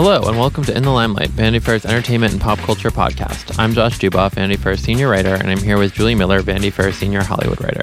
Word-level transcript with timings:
Hello, 0.00 0.28
and 0.28 0.38
welcome 0.38 0.62
to 0.62 0.76
In 0.76 0.84
the 0.84 0.92
Limelight, 0.92 1.30
Vanity 1.30 1.58
Fair's 1.58 1.84
entertainment 1.84 2.32
and 2.32 2.40
pop 2.40 2.60
culture 2.60 2.92
podcast. 2.92 3.58
I'm 3.58 3.72
Josh 3.72 3.98
Duboff, 3.98 4.34
Vanity 4.34 4.54
Fair 4.54 4.76
senior 4.76 5.08
writer, 5.08 5.34
and 5.34 5.50
I'm 5.50 5.58
here 5.58 5.76
with 5.76 5.92
Julie 5.92 6.14
Miller, 6.14 6.40
Vanity 6.40 6.70
Fair 6.70 6.92
senior 6.92 7.20
Hollywood 7.20 7.60
writer. 7.60 7.82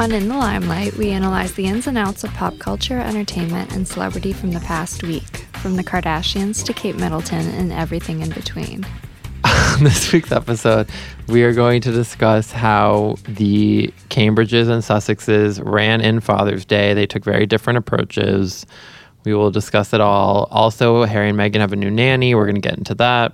On 0.00 0.10
In 0.10 0.26
the 0.26 0.36
Limelight, 0.36 0.94
we 0.94 1.10
analyze 1.10 1.54
the 1.54 1.66
ins 1.66 1.86
and 1.86 1.96
outs 1.96 2.24
of 2.24 2.34
pop 2.34 2.58
culture, 2.58 2.98
entertainment, 2.98 3.72
and 3.72 3.86
celebrity 3.86 4.32
from 4.32 4.50
the 4.50 4.58
past 4.58 5.04
week, 5.04 5.46
from 5.52 5.76
the 5.76 5.84
Kardashians 5.84 6.64
to 6.64 6.72
Kate 6.72 6.96
Middleton 6.96 7.46
and 7.50 7.72
everything 7.72 8.20
in 8.20 8.30
between. 8.30 8.84
On 9.44 9.84
this 9.84 10.12
week's 10.12 10.32
episode, 10.32 10.88
we 11.28 11.44
are 11.44 11.52
going 11.52 11.80
to 11.82 11.92
discuss 11.92 12.50
how 12.50 13.14
the 13.28 13.94
Cambridges 14.08 14.68
and 14.68 14.82
Sussexes 14.82 15.62
ran 15.64 16.00
in 16.00 16.18
Father's 16.18 16.64
Day. 16.64 16.94
They 16.94 17.06
took 17.06 17.22
very 17.22 17.46
different 17.46 17.76
approaches. 17.76 18.66
We 19.24 19.34
will 19.34 19.50
discuss 19.50 19.92
it 19.92 20.00
all. 20.00 20.48
Also, 20.50 21.04
Harry 21.04 21.30
and 21.30 21.38
Meghan 21.38 21.60
have 21.60 21.72
a 21.72 21.76
new 21.76 21.90
nanny. 21.90 22.34
We're 22.34 22.44
going 22.44 22.60
to 22.60 22.60
get 22.60 22.76
into 22.76 22.94
that. 22.96 23.32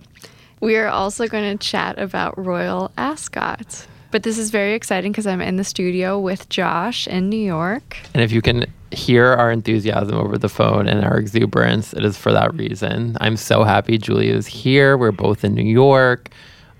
We 0.60 0.76
are 0.76 0.88
also 0.88 1.26
going 1.26 1.56
to 1.56 1.66
chat 1.66 1.98
about 1.98 2.38
Royal 2.38 2.92
Ascot. 2.96 3.86
But 4.10 4.24
this 4.24 4.38
is 4.38 4.50
very 4.50 4.74
exciting 4.74 5.12
because 5.12 5.26
I'm 5.26 5.40
in 5.40 5.56
the 5.56 5.64
studio 5.64 6.18
with 6.18 6.48
Josh 6.48 7.06
in 7.06 7.28
New 7.28 7.40
York. 7.40 7.96
And 8.12 8.22
if 8.22 8.32
you 8.32 8.42
can 8.42 8.66
hear 8.90 9.26
our 9.26 9.52
enthusiasm 9.52 10.16
over 10.16 10.36
the 10.36 10.48
phone 10.48 10.88
and 10.88 11.04
our 11.04 11.16
exuberance, 11.16 11.92
it 11.92 12.04
is 12.04 12.16
for 12.18 12.32
that 12.32 12.52
reason. 12.54 13.16
I'm 13.20 13.36
so 13.36 13.62
happy 13.62 13.98
Julie 13.98 14.30
is 14.30 14.48
here. 14.48 14.96
We're 14.96 15.12
both 15.12 15.44
in 15.44 15.54
New 15.54 15.62
York. 15.62 16.30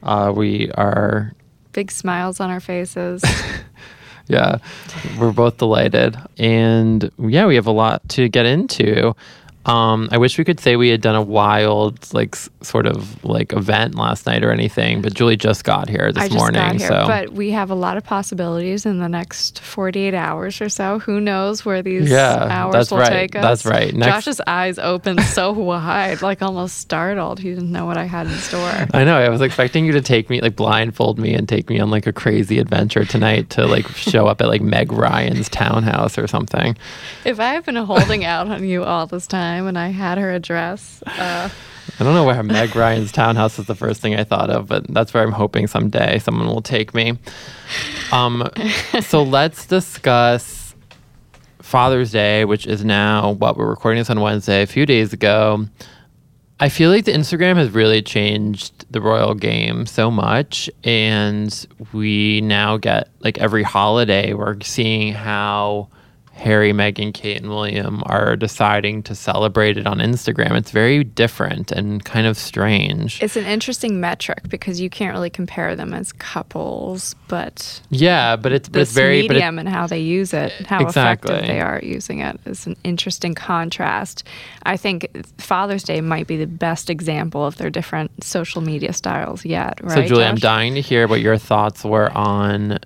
Uh, 0.02 0.32
we 0.34 0.70
are. 0.73 1.32
Big 1.73 1.92
smiles 1.92 2.40
on 2.40 2.51
our 2.51 2.59
faces. 2.59 3.23
yeah, 4.30 4.58
we're 5.18 5.32
both 5.32 5.58
delighted. 5.58 6.16
And 6.38 7.10
yeah, 7.18 7.46
we 7.46 7.56
have 7.56 7.66
a 7.66 7.72
lot 7.72 8.09
to 8.10 8.28
get 8.28 8.46
into. 8.46 9.14
Um, 9.66 10.08
I 10.10 10.16
wish 10.16 10.38
we 10.38 10.44
could 10.44 10.58
say 10.58 10.76
we 10.76 10.88
had 10.88 11.02
done 11.02 11.14
a 11.14 11.22
wild, 11.22 12.12
like, 12.14 12.34
s- 12.34 12.48
sort 12.62 12.86
of 12.86 13.22
like 13.22 13.52
event 13.52 13.94
last 13.94 14.24
night 14.26 14.42
or 14.42 14.50
anything, 14.50 15.02
but 15.02 15.12
Julie 15.12 15.36
just 15.36 15.64
got 15.64 15.86
here 15.90 16.10
this 16.12 16.22
I 16.24 16.28
just 16.28 16.38
morning. 16.38 16.62
got 16.62 16.76
here, 16.76 16.88
so 16.88 17.04
but 17.06 17.32
we 17.34 17.50
have 17.50 17.70
a 17.70 17.74
lot 17.74 17.98
of 17.98 18.04
possibilities 18.04 18.86
in 18.86 19.00
the 19.00 19.08
next 19.08 19.60
48 19.60 20.14
hours 20.14 20.62
or 20.62 20.70
so. 20.70 20.98
Who 21.00 21.20
knows 21.20 21.62
where 21.66 21.82
these 21.82 22.10
Yeah, 22.10 22.46
hours 22.50 22.72
that's 22.72 22.90
will 22.90 22.98
right. 22.98 23.10
take 23.10 23.36
us? 23.36 23.42
That's 23.42 23.66
right. 23.66 23.94
Next- 23.94 24.24
Josh's 24.24 24.40
eyes 24.46 24.78
opened 24.78 25.20
so 25.24 25.52
wide, 25.70 26.22
like 26.22 26.40
almost 26.40 26.78
startled. 26.78 27.38
He 27.38 27.50
didn't 27.50 27.70
know 27.70 27.84
what 27.84 27.98
I 27.98 28.04
had 28.04 28.28
in 28.28 28.32
store. 28.38 28.86
I 28.94 29.04
know. 29.04 29.18
I 29.18 29.28
was 29.28 29.42
expecting 29.42 29.84
you 29.84 29.92
to 29.92 30.00
take 30.00 30.30
me, 30.30 30.40
like, 30.40 30.56
blindfold 30.56 31.18
me 31.18 31.34
and 31.34 31.46
take 31.46 31.68
me 31.68 31.78
on 31.80 31.90
like 31.90 32.06
a 32.06 32.12
crazy 32.14 32.58
adventure 32.58 33.04
tonight 33.04 33.50
to 33.50 33.66
like 33.66 33.86
show 33.88 34.26
up 34.26 34.40
at 34.40 34.48
like 34.48 34.62
Meg 34.62 34.90
Ryan's 34.90 35.50
townhouse 35.50 36.16
or 36.16 36.26
something. 36.26 36.78
if 37.26 37.38
I 37.38 37.52
have 37.52 37.66
been 37.66 37.76
holding 37.76 38.24
out 38.24 38.48
on 38.48 38.64
you 38.64 38.84
all 38.84 39.06
this 39.06 39.26
time 39.51 39.66
and 39.66 39.79
I 39.79 39.88
had 39.88 40.18
her 40.18 40.30
address, 40.30 41.02
uh, 41.06 41.48
I 41.98 42.04
don't 42.04 42.15
know 42.15 42.24
where 42.24 42.43
Meg 42.43 42.74
Ryan's 42.76 43.12
townhouse 43.12 43.59
is 43.59 43.66
the 43.66 43.74
first 43.74 44.01
thing 44.01 44.15
I 44.15 44.24
thought 44.24 44.48
of, 44.48 44.68
but 44.68 44.87
that's 44.88 45.12
where 45.12 45.23
I'm 45.23 45.32
hoping 45.32 45.66
someday 45.66 46.18
someone 46.18 46.46
will 46.46 46.62
take 46.62 46.95
me. 46.95 47.18
Um, 48.12 48.48
so 49.01 49.23
let's 49.38 49.66
discuss 49.66 50.74
Father's 51.60 52.12
Day, 52.12 52.45
which 52.45 52.66
is 52.66 52.84
now 52.84 53.32
what 53.32 53.56
we're 53.56 53.68
recording 53.68 54.01
this 54.01 54.10
on 54.10 54.21
Wednesday, 54.21 54.62
a 54.62 54.66
few 54.66 54.87
days 54.87 55.12
ago. 55.12 55.66
I 56.60 56.68
feel 56.68 56.90
like 56.90 57.06
the 57.06 57.12
Instagram 57.12 57.56
has 57.56 57.71
really 57.71 58.02
changed 58.02 58.87
the 58.93 59.01
royal 59.01 59.34
game 59.34 59.87
so 59.87 60.10
much, 60.10 60.71
and 60.84 61.66
we 61.93 62.40
now 62.43 62.76
get 62.76 63.09
like 63.21 63.38
every 63.38 63.62
holiday 63.62 64.32
we're 64.34 64.60
seeing 64.60 65.12
how 65.12 65.88
Harry, 66.41 66.72
Meghan, 66.72 67.12
Kate, 67.12 67.37
and 67.37 67.50
William 67.50 68.03
are 68.06 68.34
deciding 68.34 69.03
to 69.03 69.15
celebrate 69.15 69.77
it 69.77 69.87
on 69.87 69.99
Instagram. 69.99 70.56
It's 70.56 70.71
very 70.71 71.05
different 71.05 71.71
and 71.71 72.03
kind 72.03 72.27
of 72.27 72.39
strange. 72.39 73.23
it's 73.23 73.37
an 73.37 73.45
interesting 73.45 74.01
metric 74.01 74.49
because 74.49 74.81
you 74.81 74.89
can't 74.89 75.12
really 75.15 75.29
compare 75.29 75.77
them 75.77 75.93
as 75.93 76.12
couples, 76.12 77.15
but 77.29 77.83
yeah, 77.91 78.37
but 78.37 78.53
it's 78.53 78.71
but 78.71 78.73
this 78.79 78.89
it's 78.89 78.97
very 78.97 79.21
but 79.29 79.37
it- 79.37 79.41
medium 79.41 79.59
and 79.59 79.69
how 79.69 79.87
they 79.87 79.99
use 80.00 80.33
it, 80.33 80.50
how 80.67 80.81
Exactly. 80.81 81.31
effective 81.34 81.47
they 81.55 81.61
are 81.61 81.77
at 81.77 81.84
using 81.84 82.21
it 82.21 82.41
is 82.47 82.67
an 82.67 82.75
interesting 82.84 83.34
contrast. 83.34 84.25
I 84.62 84.79
think 84.79 85.09
Father's 85.37 85.83
Day 85.83 86.00
might 86.00 86.27
be 86.27 86.39
the 86.39 86.47
best 86.47 86.89
example 86.89 87.45
of 87.45 87.59
their 87.59 87.69
different 87.69 88.25
social 88.25 88.62
media 88.62 88.95
styles 88.95 89.45
yet, 89.45 89.79
right? 89.83 89.93
So, 89.93 90.03
Julie, 90.06 90.25
I'm 90.25 90.37
dying 90.37 90.75
to 90.75 90.81
hear 90.81 91.06
what 91.06 91.21
your 91.21 91.37
thoughts 91.37 91.84
were 91.84 92.11
on. 92.17 92.79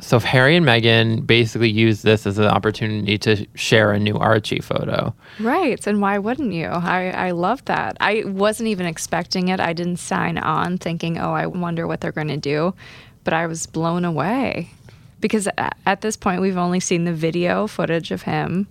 So, 0.00 0.16
if 0.16 0.24
Harry 0.24 0.56
and 0.56 0.66
Meghan 0.66 1.24
basically 1.26 1.70
use 1.70 2.02
this 2.02 2.26
as 2.26 2.38
an 2.38 2.46
opportunity 2.46 3.16
to 3.18 3.46
share 3.54 3.92
a 3.92 3.98
new 3.98 4.16
Archie 4.16 4.60
photo. 4.60 5.14
Right. 5.38 5.84
And 5.86 6.00
why 6.00 6.18
wouldn't 6.18 6.52
you? 6.52 6.66
I, 6.66 7.10
I 7.10 7.30
love 7.30 7.64
that. 7.66 7.96
I 8.00 8.24
wasn't 8.26 8.68
even 8.68 8.86
expecting 8.86 9.48
it. 9.48 9.60
I 9.60 9.72
didn't 9.72 9.98
sign 9.98 10.36
on 10.38 10.78
thinking, 10.78 11.18
oh, 11.18 11.32
I 11.32 11.46
wonder 11.46 11.86
what 11.86 12.00
they're 12.00 12.12
going 12.12 12.28
to 12.28 12.36
do. 12.36 12.74
But 13.22 13.34
I 13.34 13.46
was 13.46 13.66
blown 13.66 14.04
away 14.04 14.70
because 15.20 15.48
at 15.86 16.02
this 16.02 16.18
point, 16.18 16.42
we've 16.42 16.58
only 16.58 16.80
seen 16.80 17.04
the 17.04 17.12
video 17.14 17.66
footage 17.66 18.10
of 18.10 18.20
him, 18.20 18.68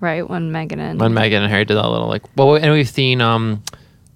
right? 0.00 0.26
When 0.26 0.50
Meghan 0.50 0.78
and 0.78 0.98
When 0.98 1.12
Meghan 1.12 1.42
and 1.42 1.50
Harry 1.50 1.66
did 1.66 1.76
that 1.76 1.86
little 1.86 2.08
like, 2.08 2.22
well, 2.36 2.54
and 2.56 2.72
we've 2.72 2.88
seen 2.88 3.20
um 3.20 3.62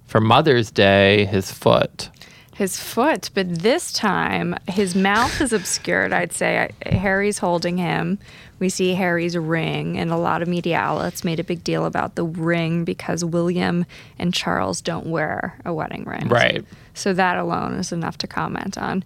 for 0.07 0.19
Mother's 0.19 0.71
Day 0.71 1.27
his 1.27 1.53
foot. 1.53 2.09
His 2.59 2.77
foot, 2.79 3.31
but 3.35 3.61
this 3.61 3.93
time 3.93 4.53
his 4.67 4.97
mouth 4.97 5.41
is 5.41 5.53
obscured. 5.53 6.13
I'd 6.13 6.33
say 6.33 6.69
I- 6.85 6.89
Harry's 6.97 7.39
holding 7.39 7.77
him. 7.79 8.19
We 8.59 8.69
see 8.69 8.95
Harry's 8.95 9.37
ring, 9.37 9.97
and 9.97 10.11
a 10.11 10.17
lot 10.17 10.43
of 10.43 10.49
media 10.49 10.77
outlets 10.77 11.23
made 11.23 11.39
a 11.39 11.45
big 11.45 11.63
deal 11.63 11.87
about 11.87 12.17
the 12.17 12.25
ring 12.25 12.85
because 12.85 13.25
William 13.25 13.87
and 14.19 14.35
Charles 14.35 14.81
don't 14.81 15.07
wear 15.07 15.57
a 15.65 15.73
wedding 15.73 16.03
ring. 16.03 16.29
Right. 16.29 16.65
So 16.95 17.13
that 17.13 17.39
alone 17.39 17.75
is 17.75 17.93
enough 17.93 18.19
to 18.19 18.27
comment 18.27 18.77
on. 18.77 19.05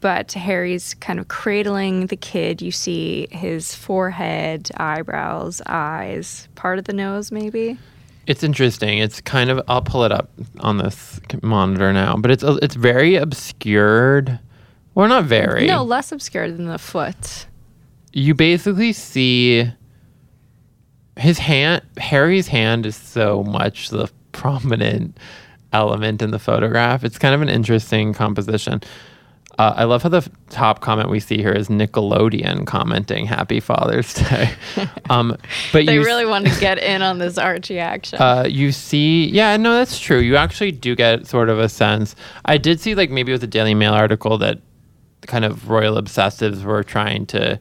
But 0.00 0.32
Harry's 0.32 0.92
kind 0.92 1.18
of 1.18 1.28
cradling 1.28 2.08
the 2.08 2.16
kid. 2.16 2.60
You 2.60 2.70
see 2.70 3.28
his 3.30 3.74
forehead, 3.74 4.70
eyebrows, 4.76 5.62
eyes, 5.64 6.48
part 6.54 6.78
of 6.78 6.84
the 6.84 6.92
nose, 6.92 7.32
maybe. 7.32 7.78
It's 8.26 8.42
interesting. 8.44 8.98
It's 8.98 9.20
kind 9.20 9.50
of 9.50 9.60
I'll 9.68 9.82
pull 9.82 10.04
it 10.04 10.12
up 10.12 10.30
on 10.60 10.78
this 10.78 11.20
monitor 11.42 11.92
now, 11.92 12.16
but 12.16 12.30
it's 12.30 12.44
it's 12.44 12.74
very 12.74 13.16
obscured. 13.16 14.38
Well, 14.94 15.08
not 15.08 15.24
very. 15.24 15.66
No, 15.66 15.82
less 15.82 16.12
obscured 16.12 16.56
than 16.56 16.66
the 16.66 16.78
foot. 16.78 17.46
you 18.12 18.34
basically 18.34 18.92
see 18.92 19.70
his 21.16 21.38
hand 21.38 21.82
harry's 21.98 22.48
hand 22.48 22.86
is 22.86 22.96
so 22.96 23.42
much 23.44 23.90
the 23.90 24.10
prominent 24.32 25.16
element 25.72 26.22
in 26.22 26.30
the 26.30 26.38
photograph 26.38 27.04
it's 27.04 27.18
kind 27.18 27.34
of 27.34 27.42
an 27.42 27.48
interesting 27.48 28.12
composition 28.14 28.80
uh, 29.60 29.74
i 29.76 29.84
love 29.84 30.02
how 30.02 30.08
the 30.08 30.28
top 30.48 30.80
comment 30.80 31.08
we 31.10 31.20
see 31.20 31.36
here 31.36 31.52
is 31.52 31.68
nickelodeon 31.68 32.66
commenting 32.66 33.26
happy 33.26 33.60
father's 33.60 34.14
day 34.14 34.50
um, 35.10 35.36
but 35.72 35.84
They 35.86 35.94
you 35.94 36.00
s- 36.00 36.06
really 36.06 36.26
want 36.26 36.46
to 36.46 36.60
get 36.60 36.78
in 36.78 37.02
on 37.02 37.18
this 37.18 37.36
Archie 37.38 37.78
action. 37.78 38.18
uh, 38.20 38.44
you 38.48 38.72
see, 38.72 39.26
yeah, 39.28 39.56
no, 39.56 39.74
that's 39.74 39.98
true. 39.98 40.18
You 40.18 40.36
actually 40.36 40.72
do 40.72 40.94
get 40.96 41.26
sort 41.26 41.48
of 41.48 41.58
a 41.58 41.68
sense. 41.68 42.14
I 42.44 42.56
did 42.58 42.80
see, 42.80 42.94
like, 42.94 43.10
maybe 43.10 43.32
it 43.32 43.34
was 43.34 43.42
a 43.42 43.46
Daily 43.58 43.74
Mail 43.74 43.92
article 43.92 44.38
that 44.38 44.58
kind 45.26 45.44
of 45.44 45.68
royal 45.68 45.96
obsessives 46.00 46.62
were 46.64 46.82
trying 46.84 47.26
to 47.26 47.58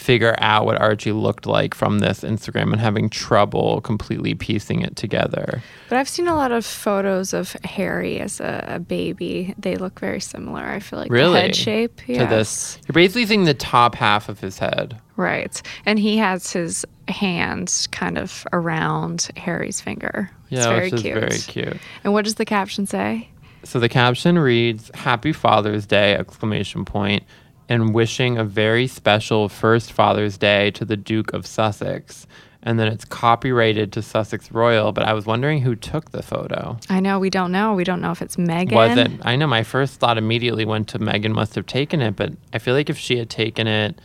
figure 0.00 0.34
out 0.38 0.64
what 0.64 0.80
Archie 0.80 1.12
looked 1.12 1.46
like 1.46 1.74
from 1.74 1.98
this 1.98 2.20
Instagram 2.20 2.72
and 2.72 2.80
having 2.80 3.10
trouble 3.10 3.80
completely 3.82 4.34
piecing 4.34 4.80
it 4.80 4.96
together. 4.96 5.62
But 5.88 5.98
I've 5.98 6.08
seen 6.08 6.26
a 6.26 6.34
lot 6.34 6.52
of 6.52 6.64
photos 6.64 7.34
of 7.34 7.52
Harry 7.64 8.18
as 8.18 8.40
a, 8.40 8.64
a 8.66 8.78
baby. 8.78 9.54
They 9.58 9.76
look 9.76 10.00
very 10.00 10.20
similar. 10.20 10.62
I 10.64 10.80
feel 10.80 10.98
like 10.98 11.10
Really? 11.10 11.34
the 11.34 11.40
head 11.42 11.56
shape. 11.56 11.96
To 12.06 12.12
Yes. 12.14 12.30
this, 12.30 12.78
you're 12.88 12.94
basically 12.94 13.26
seeing 13.26 13.44
the 13.44 13.54
top 13.54 13.94
half 13.94 14.28
of 14.28 14.40
his 14.40 14.58
head. 14.58 14.98
Right. 15.16 15.60
And 15.84 15.98
he 15.98 16.16
has 16.16 16.50
his 16.50 16.86
hand 17.08 17.86
kind 17.90 18.16
of 18.16 18.46
around 18.52 19.28
Harry's 19.36 19.80
finger. 19.80 20.30
Yeah, 20.48 20.68
very 20.68 20.84
which 20.86 20.94
is 20.94 21.02
cute. 21.02 21.14
very 21.14 21.38
cute. 21.38 21.76
And 22.04 22.12
what 22.14 22.24
does 22.24 22.36
the 22.36 22.44
caption 22.46 22.86
say? 22.86 23.28
So 23.64 23.78
the 23.78 23.90
caption 23.90 24.38
reads 24.38 24.90
"Happy 24.94 25.32
Father's 25.34 25.84
Day!" 25.86 26.14
exclamation 26.14 26.86
point, 26.86 27.24
and 27.70 27.94
wishing 27.94 28.36
a 28.36 28.44
very 28.44 28.86
special 28.86 29.48
first 29.48 29.92
Father's 29.92 30.36
Day 30.36 30.72
to 30.72 30.84
the 30.84 30.96
Duke 30.96 31.32
of 31.32 31.46
Sussex. 31.46 32.26
And 32.62 32.78
then 32.78 32.88
it's 32.88 33.06
copyrighted 33.06 33.90
to 33.94 34.02
Sussex 34.02 34.52
Royal, 34.52 34.92
but 34.92 35.04
I 35.04 35.14
was 35.14 35.24
wondering 35.24 35.62
who 35.62 35.74
took 35.74 36.10
the 36.10 36.22
photo. 36.22 36.76
I 36.90 37.00
know 37.00 37.18
we 37.18 37.30
don't 37.30 37.52
know. 37.52 37.72
We 37.72 37.84
don't 37.84 38.02
know 38.02 38.10
if 38.10 38.20
it's 38.20 38.36
Meghan. 38.36 38.72
Was 38.72 38.98
it? 38.98 39.10
I 39.22 39.36
know 39.36 39.46
my 39.46 39.62
first 39.62 39.98
thought 39.98 40.18
immediately 40.18 40.66
went 40.66 40.88
to 40.88 40.98
Meghan 40.98 41.32
must 41.32 41.54
have 41.54 41.64
taken 41.64 42.02
it, 42.02 42.16
but 42.16 42.32
I 42.52 42.58
feel 42.58 42.74
like 42.74 42.90
if 42.90 42.98
she 42.98 43.16
had 43.16 43.30
taken 43.30 43.66
it, 43.66 43.98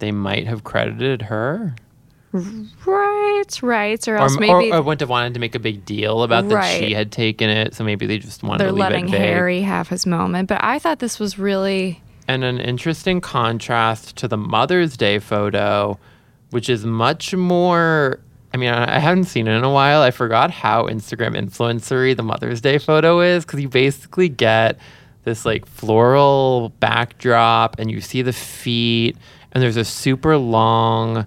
they 0.00 0.10
might 0.10 0.48
have 0.48 0.64
credited 0.64 1.22
her. 1.22 1.76
Right, 2.32 3.44
right. 3.62 4.08
Or 4.08 4.14
Or, 4.14 4.18
else 4.18 4.36
or, 4.36 4.40
maybe 4.40 4.72
or 4.72 4.82
wouldn't 4.82 5.00
have 5.00 5.08
wanted 5.10 5.34
to 5.34 5.40
make 5.40 5.54
a 5.54 5.60
big 5.60 5.84
deal 5.84 6.24
about 6.24 6.48
that 6.48 6.54
Right. 6.54 6.82
she 6.82 6.94
had 6.94 7.12
taken 7.12 7.48
it, 7.48 7.74
so 7.74 7.84
maybe 7.84 8.06
they 8.06 8.18
just 8.18 8.42
wanted 8.42 8.58
they're 8.60 8.68
to 8.68 8.72
leave 8.72 8.80
letting 8.80 9.08
it 9.08 9.12
vague. 9.12 9.20
Harry 9.20 9.60
have 9.60 9.88
his 9.88 10.04
moment. 10.04 10.48
But 10.48 10.64
I 10.64 10.80
thought 10.80 10.98
this 10.98 11.20
was 11.20 11.38
really 11.38 12.00
and 12.26 12.44
an 12.44 12.60
interesting 12.60 13.20
contrast 13.20 14.16
to 14.16 14.28
the 14.28 14.36
Mother's 14.36 14.96
Day 14.96 15.18
photo, 15.18 15.98
which 16.50 16.68
is 16.68 16.84
much 16.84 17.34
more 17.34 18.20
I 18.54 18.56
mean, 18.56 18.70
I 18.70 19.00
haven't 19.00 19.24
seen 19.24 19.48
it 19.48 19.56
in 19.56 19.64
a 19.64 19.70
while. 19.70 20.00
I 20.00 20.12
forgot 20.12 20.52
how 20.52 20.84
Instagram 20.84 21.36
influencery 21.36 22.16
the 22.16 22.22
Mother's 22.22 22.60
Day 22.60 22.78
photo 22.78 23.20
is 23.20 23.44
because 23.44 23.60
you 23.60 23.68
basically 23.68 24.28
get 24.28 24.78
this 25.24 25.44
like 25.44 25.66
floral 25.66 26.68
backdrop 26.78 27.80
and 27.80 27.90
you 27.90 28.00
see 28.00 28.22
the 28.22 28.32
feet, 28.32 29.16
and 29.50 29.60
there's 29.60 29.76
a 29.76 29.84
super 29.84 30.36
long, 30.36 31.26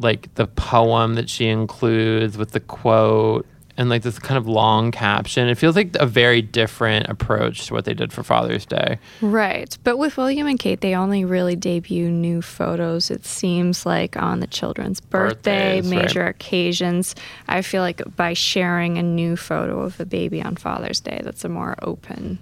like 0.00 0.34
the 0.34 0.48
poem 0.48 1.14
that 1.14 1.30
she 1.30 1.46
includes 1.46 2.36
with 2.36 2.50
the 2.50 2.58
quote 2.58 3.46
and 3.80 3.88
like 3.88 4.02
this 4.02 4.18
kind 4.18 4.36
of 4.36 4.46
long 4.46 4.90
caption. 4.90 5.48
It 5.48 5.56
feels 5.56 5.74
like 5.74 5.96
a 5.98 6.04
very 6.04 6.42
different 6.42 7.08
approach 7.08 7.66
to 7.66 7.72
what 7.72 7.86
they 7.86 7.94
did 7.94 8.12
for 8.12 8.22
Father's 8.22 8.66
Day. 8.66 8.98
Right. 9.22 9.76
But 9.82 9.96
with 9.96 10.18
William 10.18 10.46
and 10.46 10.58
Kate, 10.58 10.82
they 10.82 10.94
only 10.94 11.24
really 11.24 11.56
debut 11.56 12.10
new 12.10 12.42
photos, 12.42 13.10
it 13.10 13.24
seems 13.24 13.86
like, 13.86 14.18
on 14.18 14.40
the 14.40 14.46
children's 14.46 15.00
birthday, 15.00 15.80
Birthdays, 15.80 15.90
right. 15.90 16.02
major 16.02 16.26
occasions. 16.26 17.14
I 17.48 17.62
feel 17.62 17.80
like 17.80 18.02
by 18.16 18.34
sharing 18.34 18.98
a 18.98 19.02
new 19.02 19.34
photo 19.34 19.80
of 19.80 19.98
a 19.98 20.04
baby 20.04 20.42
on 20.42 20.56
Father's 20.56 21.00
Day, 21.00 21.22
that's 21.24 21.46
a 21.46 21.48
more 21.48 21.74
open 21.80 22.38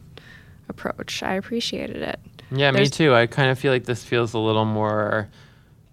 approach. 0.68 1.22
I 1.22 1.34
appreciated 1.34 2.02
it. 2.02 2.18
Yeah, 2.50 2.72
me 2.72 2.88
too. 2.88 3.14
I 3.14 3.28
kind 3.28 3.52
of 3.52 3.60
feel 3.60 3.72
like 3.72 3.84
this 3.84 4.02
feels 4.02 4.34
a 4.34 4.40
little 4.40 4.64
more 4.64 5.28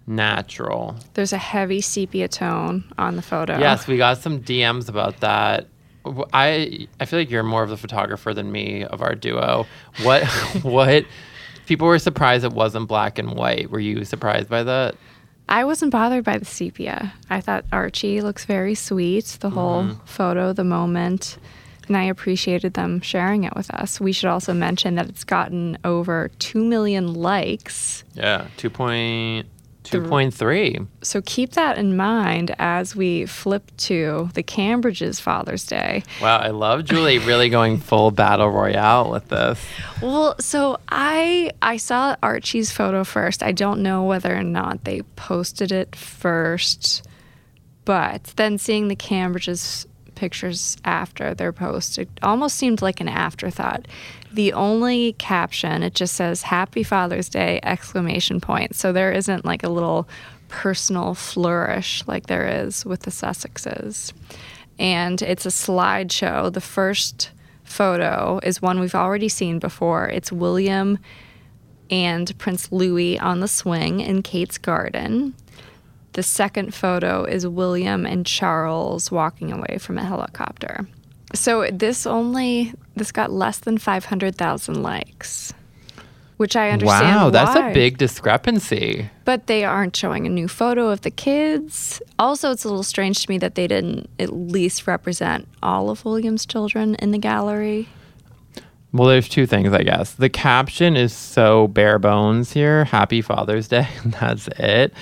natural. 0.06 0.96
There's 1.14 1.32
a 1.32 1.38
heavy 1.38 1.80
sepia 1.80 2.28
tone 2.28 2.84
on 2.98 3.16
the 3.16 3.22
photo. 3.22 3.58
Yes, 3.58 3.86
we 3.86 3.96
got 3.96 4.18
some 4.18 4.40
DMs 4.40 4.88
about 4.88 5.20
that. 5.20 5.66
I 6.32 6.86
I 7.00 7.04
feel 7.04 7.18
like 7.18 7.30
you're 7.30 7.42
more 7.42 7.62
of 7.64 7.70
the 7.70 7.76
photographer 7.76 8.32
than 8.32 8.52
me 8.52 8.84
of 8.84 9.02
our 9.02 9.14
duo. 9.14 9.66
What 10.02 10.24
what 10.62 11.04
people 11.66 11.88
were 11.88 11.98
surprised 11.98 12.44
it 12.44 12.52
wasn't 12.52 12.86
black 12.88 13.18
and 13.18 13.32
white. 13.34 13.70
Were 13.70 13.80
you 13.80 14.04
surprised 14.04 14.48
by 14.48 14.62
that? 14.62 14.94
I 15.48 15.64
wasn't 15.64 15.92
bothered 15.92 16.24
by 16.24 16.38
the 16.38 16.44
sepia. 16.44 17.12
I 17.30 17.40
thought 17.40 17.64
Archie 17.72 18.20
looks 18.20 18.44
very 18.44 18.74
sweet, 18.74 19.24
the 19.40 19.50
whole 19.50 19.82
Mm-hmm. 19.84 20.04
photo, 20.04 20.52
the 20.52 20.64
moment. 20.64 21.38
And 21.86 21.96
I 21.96 22.02
appreciated 22.04 22.74
them 22.74 23.00
sharing 23.00 23.44
it 23.44 23.54
with 23.54 23.70
us. 23.70 24.00
We 24.00 24.10
should 24.12 24.28
also 24.28 24.52
mention 24.52 24.96
that 24.96 25.08
it's 25.08 25.22
gotten 25.22 25.78
over 25.84 26.30
2 26.40 26.64
million 26.64 27.14
likes. 27.14 28.02
Yeah, 28.14 28.48
two 28.56 28.70
point 29.90 30.04
two 30.04 30.08
point 30.08 30.34
three. 30.34 30.78
So 31.02 31.22
keep 31.22 31.52
that 31.52 31.78
in 31.78 31.96
mind 31.96 32.54
as 32.58 32.94
we 32.96 33.26
flip 33.26 33.70
to 33.78 34.28
the 34.34 34.42
Cambridge's 34.42 35.20
Father's 35.20 35.64
Day. 35.66 36.02
Wow, 36.20 36.38
I 36.38 36.48
love 36.48 36.84
Julie 36.84 37.18
really 37.18 37.48
going 37.48 37.78
full 37.78 38.10
battle 38.10 38.50
royale 38.50 39.10
with 39.10 39.28
this. 39.28 39.64
Well, 40.02 40.36
so 40.38 40.78
I 40.88 41.50
I 41.62 41.76
saw 41.76 42.16
Archie's 42.22 42.72
photo 42.72 43.04
first. 43.04 43.42
I 43.42 43.52
don't 43.52 43.82
know 43.82 44.04
whether 44.04 44.36
or 44.36 44.42
not 44.42 44.84
they 44.84 45.02
posted 45.16 45.72
it 45.72 45.96
first, 45.96 47.06
but 47.84 48.24
then 48.36 48.58
seeing 48.58 48.88
the 48.88 48.96
Cambridge's 48.96 49.86
pictures 50.14 50.76
after 50.84 51.34
their 51.34 51.52
post, 51.52 51.98
it 51.98 52.08
almost 52.22 52.56
seemed 52.56 52.82
like 52.82 53.00
an 53.00 53.08
afterthought. 53.08 53.86
The 54.36 54.52
only 54.52 55.14
caption 55.14 55.82
it 55.82 55.94
just 55.94 56.14
says 56.14 56.42
"Happy 56.42 56.82
Father's 56.82 57.30
Day!" 57.30 57.58
exclamation 57.62 58.38
point. 58.38 58.76
So 58.76 58.92
there 58.92 59.10
isn't 59.10 59.46
like 59.46 59.62
a 59.62 59.70
little 59.70 60.06
personal 60.48 61.14
flourish 61.14 62.02
like 62.06 62.26
there 62.26 62.46
is 62.46 62.84
with 62.84 63.00
the 63.00 63.10
Sussexes, 63.10 64.12
and 64.78 65.22
it's 65.22 65.46
a 65.46 65.48
slideshow. 65.48 66.52
The 66.52 66.60
first 66.60 67.30
photo 67.64 68.38
is 68.42 68.60
one 68.60 68.78
we've 68.78 68.94
already 68.94 69.30
seen 69.30 69.58
before. 69.58 70.06
It's 70.06 70.30
William 70.30 70.98
and 71.90 72.36
Prince 72.36 72.70
Louis 72.70 73.18
on 73.18 73.40
the 73.40 73.48
swing 73.48 74.00
in 74.00 74.22
Kate's 74.22 74.58
garden. 74.58 75.32
The 76.12 76.22
second 76.22 76.74
photo 76.74 77.24
is 77.24 77.46
William 77.46 78.04
and 78.04 78.26
Charles 78.26 79.10
walking 79.10 79.50
away 79.50 79.78
from 79.78 79.96
a 79.96 80.04
helicopter. 80.04 80.86
So 81.34 81.68
this 81.72 82.06
only 82.06 82.72
this 82.94 83.12
got 83.12 83.30
less 83.30 83.58
than 83.58 83.78
500,000 83.78 84.82
likes. 84.82 85.52
Which 86.38 86.54
I 86.54 86.68
understand 86.68 87.16
Wow, 87.16 87.30
that's 87.30 87.54
why. 87.56 87.70
a 87.70 87.74
big 87.74 87.96
discrepancy. 87.96 89.08
But 89.24 89.46
they 89.46 89.64
aren't 89.64 89.96
showing 89.96 90.26
a 90.26 90.28
new 90.28 90.48
photo 90.48 90.90
of 90.90 91.00
the 91.00 91.10
kids. 91.10 92.02
Also, 92.18 92.50
it's 92.50 92.62
a 92.64 92.68
little 92.68 92.82
strange 92.82 93.24
to 93.24 93.30
me 93.30 93.38
that 93.38 93.54
they 93.54 93.66
didn't 93.66 94.10
at 94.18 94.34
least 94.34 94.86
represent 94.86 95.48
all 95.62 95.88
of 95.88 96.04
William's 96.04 96.44
children 96.44 96.94
in 96.96 97.10
the 97.10 97.18
gallery. 97.18 97.88
Well, 98.92 99.08
there's 99.08 99.30
two 99.30 99.46
things, 99.46 99.72
I 99.72 99.82
guess. 99.82 100.12
The 100.12 100.28
caption 100.28 100.94
is 100.94 101.14
so 101.14 101.68
bare 101.68 101.98
bones 101.98 102.52
here. 102.52 102.84
Happy 102.84 103.22
Father's 103.22 103.68
Day. 103.68 103.88
And 104.04 104.12
that's 104.12 104.48
it. 104.58 104.92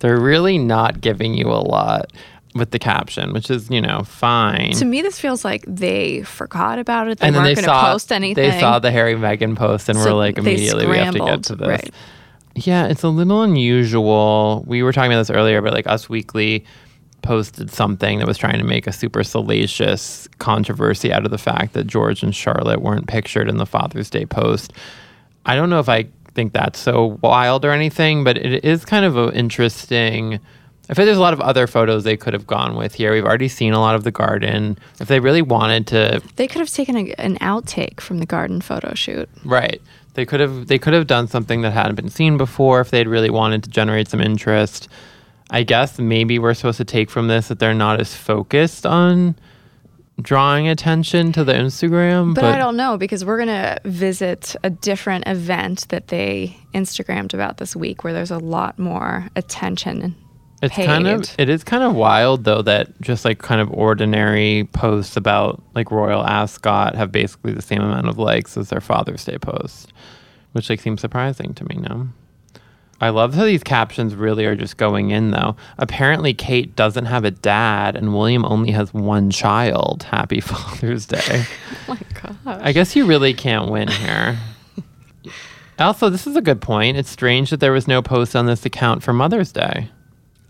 They're 0.00 0.20
really 0.20 0.58
not 0.58 1.00
giving 1.00 1.32
you 1.34 1.46
a 1.48 1.62
lot 1.62 2.12
with 2.54 2.70
the 2.70 2.78
caption, 2.78 3.32
which 3.32 3.50
is, 3.50 3.70
you 3.70 3.80
know, 3.80 4.02
fine. 4.02 4.72
To 4.72 4.84
me, 4.84 5.00
this 5.02 5.18
feels 5.18 5.44
like 5.44 5.64
they 5.66 6.22
forgot 6.22 6.78
about 6.78 7.08
it. 7.08 7.18
They 7.18 7.26
and 7.26 7.34
then 7.34 7.44
weren't 7.44 7.56
they 7.56 7.62
going 7.62 7.74
saw 7.74 7.86
to 7.86 7.92
post 7.92 8.12
anything. 8.12 8.50
they 8.50 8.60
saw 8.60 8.78
the 8.78 8.90
Harry 8.90 9.14
Meghan 9.14 9.56
post 9.56 9.88
and 9.88 9.98
So 9.98 10.04
were 10.04 10.12
like 10.12 10.38
immediately 10.38 10.86
we 10.86 10.98
have 10.98 11.14
to 11.14 11.20
get 11.20 11.44
to 11.44 11.56
this. 11.56 11.68
right. 11.68 11.94
Yeah, 12.54 12.86
it's 12.88 13.02
a 13.02 13.08
little 13.08 13.42
unusual. 13.42 14.64
We 14.66 14.82
were 14.82 14.92
talking 14.92 15.10
about 15.10 15.20
this 15.20 15.30
earlier, 15.30 15.62
but 15.62 15.72
like 15.72 15.86
Us 15.86 16.08
Weekly 16.08 16.66
posted 17.22 17.70
something 17.70 18.18
that 18.18 18.26
was 18.26 18.36
trying 18.36 18.58
to 18.58 18.64
make 18.64 18.86
a 18.86 18.92
super 18.92 19.24
salacious 19.24 20.28
controversy 20.38 21.12
out 21.12 21.24
of 21.24 21.30
the 21.30 21.38
fact 21.38 21.72
that 21.72 21.86
George 21.86 22.22
and 22.22 22.34
Charlotte 22.34 22.82
weren't 22.82 23.06
pictured 23.06 23.48
in 23.48 23.56
the 23.56 23.64
Father's 23.66 24.10
Day 24.10 24.26
post. 24.26 24.72
I 25.46 25.54
don't 25.56 25.70
know 25.70 25.78
if 25.78 25.88
I 25.88 26.06
think 26.34 26.52
that's 26.52 26.78
so 26.78 27.18
wild 27.22 27.64
or 27.64 27.70
anything, 27.70 28.24
but 28.24 28.36
it 28.36 28.64
is 28.64 28.84
kind 28.84 29.04
of 29.06 29.16
an 29.16 29.32
interesting. 29.34 30.40
I 30.92 30.94
feel 30.94 31.06
there's 31.06 31.16
a 31.16 31.22
lot 31.22 31.32
of 31.32 31.40
other 31.40 31.66
photos 31.66 32.04
they 32.04 32.18
could 32.18 32.34
have 32.34 32.46
gone 32.46 32.76
with 32.76 32.92
here. 32.92 33.14
We've 33.14 33.24
already 33.24 33.48
seen 33.48 33.72
a 33.72 33.80
lot 33.80 33.94
of 33.94 34.04
the 34.04 34.10
garden. 34.10 34.76
If 35.00 35.08
they 35.08 35.20
really 35.20 35.40
wanted 35.40 35.86
to 35.86 36.20
They 36.36 36.46
could 36.46 36.58
have 36.58 36.68
taken 36.68 36.98
a, 36.98 37.14
an 37.14 37.38
outtake 37.38 37.98
from 37.98 38.18
the 38.18 38.26
garden 38.26 38.60
photo 38.60 38.92
shoot. 38.92 39.26
Right. 39.42 39.80
They 40.12 40.26
could 40.26 40.40
have 40.40 40.66
they 40.66 40.78
could 40.78 40.92
have 40.92 41.06
done 41.06 41.28
something 41.28 41.62
that 41.62 41.72
hadn't 41.72 41.94
been 41.94 42.10
seen 42.10 42.36
before 42.36 42.82
if 42.82 42.90
they'd 42.90 43.08
really 43.08 43.30
wanted 43.30 43.64
to 43.64 43.70
generate 43.70 44.08
some 44.08 44.20
interest. 44.20 44.90
I 45.48 45.62
guess 45.62 45.98
maybe 45.98 46.38
we're 46.38 46.52
supposed 46.52 46.76
to 46.76 46.84
take 46.84 47.08
from 47.08 47.26
this 47.28 47.48
that 47.48 47.58
they're 47.58 47.72
not 47.72 47.98
as 47.98 48.14
focused 48.14 48.84
on 48.84 49.34
drawing 50.20 50.68
attention 50.68 51.32
to 51.32 51.42
the 51.42 51.54
Instagram. 51.54 52.34
But, 52.34 52.44
I 52.44 52.58
don't 52.58 52.76
know 52.76 52.98
because 52.98 53.24
we're 53.24 53.38
going 53.38 53.48
to 53.48 53.80
visit 53.86 54.54
a 54.62 54.68
different 54.68 55.26
event 55.26 55.88
that 55.88 56.08
they 56.08 56.54
Instagrammed 56.74 57.32
about 57.32 57.56
this 57.56 57.74
week 57.74 58.04
where 58.04 58.12
there's 58.12 58.30
a 58.30 58.36
lot 58.36 58.78
more 58.78 59.30
attention 59.36 60.16
it's 60.62 60.74
paid. 60.74 60.86
kind 60.86 61.08
of 61.08 61.28
it 61.38 61.48
is 61.48 61.64
kind 61.64 61.82
of 61.82 61.94
wild 61.94 62.44
though 62.44 62.62
that 62.62 62.88
just 63.00 63.24
like 63.24 63.38
kind 63.38 63.60
of 63.60 63.70
ordinary 63.72 64.68
posts 64.72 65.16
about 65.16 65.60
like 65.74 65.90
Royal 65.90 66.24
Ascot 66.24 66.94
have 66.94 67.10
basically 67.10 67.52
the 67.52 67.62
same 67.62 67.82
amount 67.82 68.08
of 68.08 68.16
likes 68.16 68.56
as 68.56 68.68
their 68.68 68.80
Father's 68.80 69.24
Day 69.24 69.38
post, 69.38 69.92
which 70.52 70.70
like 70.70 70.80
seems 70.80 71.00
surprising 71.00 71.52
to 71.54 71.64
me 71.64 71.76
now. 71.76 72.06
I 73.00 73.08
love 73.08 73.34
how 73.34 73.44
these 73.44 73.64
captions 73.64 74.14
really 74.14 74.46
are 74.46 74.54
just 74.54 74.76
going 74.76 75.10
in 75.10 75.32
though. 75.32 75.56
Apparently 75.78 76.32
Kate 76.32 76.76
doesn't 76.76 77.06
have 77.06 77.24
a 77.24 77.32
dad 77.32 77.96
and 77.96 78.14
William 78.14 78.44
only 78.44 78.70
has 78.70 78.94
one 78.94 79.30
child. 79.30 80.04
Happy 80.04 80.40
Father's 80.40 81.06
Day. 81.06 81.44
oh 81.88 81.98
my 81.98 81.98
gosh. 82.22 82.62
I 82.62 82.70
guess 82.70 82.94
you 82.94 83.04
really 83.04 83.34
can't 83.34 83.68
win 83.68 83.88
here. 83.88 84.38
also, 85.80 86.08
this 86.08 86.28
is 86.28 86.36
a 86.36 86.40
good 86.40 86.60
point. 86.60 86.96
It's 86.96 87.10
strange 87.10 87.50
that 87.50 87.58
there 87.58 87.72
was 87.72 87.88
no 87.88 88.00
post 88.00 88.36
on 88.36 88.46
this 88.46 88.64
account 88.64 89.02
for 89.02 89.12
Mother's 89.12 89.50
Day. 89.50 89.90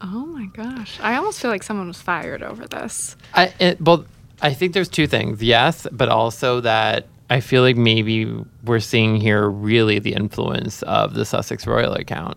Oh 0.02 0.26
my 0.26 0.47
gosh. 0.47 0.99
I 1.00 1.16
almost 1.16 1.40
feel 1.40 1.50
like 1.50 1.62
someone 1.62 1.87
was 1.87 2.00
fired 2.00 2.42
over 2.42 2.66
this. 2.66 3.16
I 3.35 3.54
it, 3.61 3.80
well, 3.80 4.04
I 4.40 4.52
think 4.54 4.75
there's 4.75 4.88
two 4.88 5.06
things. 5.06 5.42
Yes, 5.42 5.87
but 5.92 6.09
also 6.09 6.61
that 6.61 7.06
I 7.30 7.40
feel 7.40 7.62
like 7.62 7.76
maybe 7.76 8.35
we're 8.64 8.80
seeing 8.80 9.16
here 9.16 9.49
really 9.49 9.99
the 10.00 10.14
influence 10.14 10.82
of 10.82 11.14
the 11.14 11.25
Sussex 11.25 11.66
Royal 11.66 11.94
account 11.94 12.37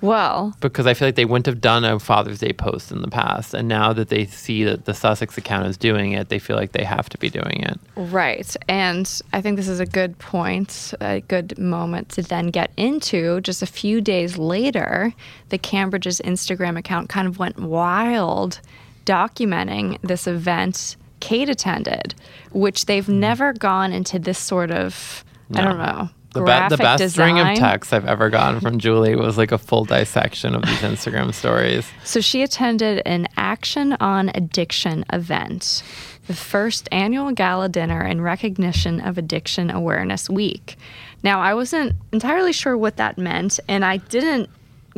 Well, 0.00 0.56
because 0.60 0.86
I 0.86 0.94
feel 0.94 1.08
like 1.08 1.16
they 1.16 1.26
wouldn't 1.26 1.46
have 1.46 1.60
done 1.60 1.84
a 1.84 1.98
Father's 1.98 2.38
Day 2.38 2.52
post 2.52 2.90
in 2.90 3.02
the 3.02 3.08
past, 3.08 3.52
and 3.52 3.68
now 3.68 3.92
that 3.92 4.08
they 4.08 4.24
see 4.24 4.64
that 4.64 4.86
the 4.86 4.94
Sussex 4.94 5.36
account 5.36 5.66
is 5.66 5.76
doing 5.76 6.12
it, 6.12 6.30
they 6.30 6.38
feel 6.38 6.56
like 6.56 6.72
they 6.72 6.84
have 6.84 7.08
to 7.10 7.18
be 7.18 7.28
doing 7.28 7.62
it. 7.62 7.78
Right. 7.96 8.56
And 8.68 9.20
I 9.32 9.40
think 9.42 9.56
this 9.56 9.68
is 9.68 9.80
a 9.80 9.86
good 9.86 10.18
point, 10.18 10.94
a 11.00 11.20
good 11.20 11.58
moment 11.58 12.08
to 12.10 12.22
then 12.22 12.48
get 12.48 12.70
into. 12.76 13.40
Just 13.42 13.62
a 13.62 13.66
few 13.66 14.00
days 14.00 14.38
later, 14.38 15.12
the 15.50 15.58
Cambridge's 15.58 16.20
Instagram 16.22 16.78
account 16.78 17.08
kind 17.08 17.28
of 17.28 17.38
went 17.38 17.58
wild 17.58 18.60
documenting 19.04 20.00
this 20.02 20.26
event 20.26 20.96
Kate 21.20 21.48
attended, 21.50 22.14
which 22.52 22.86
they've 22.86 23.06
hmm. 23.06 23.20
never 23.20 23.52
gone 23.52 23.92
into 23.92 24.18
this 24.18 24.38
sort 24.38 24.70
of, 24.70 25.24
I 25.54 25.62
don't 25.62 25.78
know. 25.78 26.08
The, 26.32 26.40
be- 26.40 26.68
the 26.68 26.76
best 26.76 26.98
design. 26.98 27.08
string 27.34 27.38
of 27.40 27.58
texts 27.58 27.92
I've 27.92 28.06
ever 28.06 28.30
gotten 28.30 28.60
from 28.60 28.78
Julie 28.78 29.16
was 29.16 29.36
like 29.36 29.50
a 29.50 29.58
full 29.58 29.84
dissection 29.84 30.54
of 30.54 30.62
these 30.62 30.78
Instagram 30.78 31.34
stories. 31.34 31.88
So 32.04 32.20
she 32.20 32.42
attended 32.42 33.02
an 33.04 33.26
Action 33.36 33.94
on 33.94 34.30
Addiction 34.34 35.04
event, 35.12 35.82
the 36.28 36.34
first 36.34 36.88
annual 36.92 37.32
gala 37.32 37.68
dinner 37.68 38.06
in 38.06 38.20
recognition 38.20 39.00
of 39.00 39.18
Addiction 39.18 39.70
Awareness 39.70 40.30
Week. 40.30 40.76
Now, 41.24 41.40
I 41.40 41.52
wasn't 41.54 41.96
entirely 42.12 42.52
sure 42.52 42.76
what 42.78 42.96
that 42.96 43.18
meant, 43.18 43.58
and 43.68 43.84
I 43.84 43.96
didn't 43.96 44.48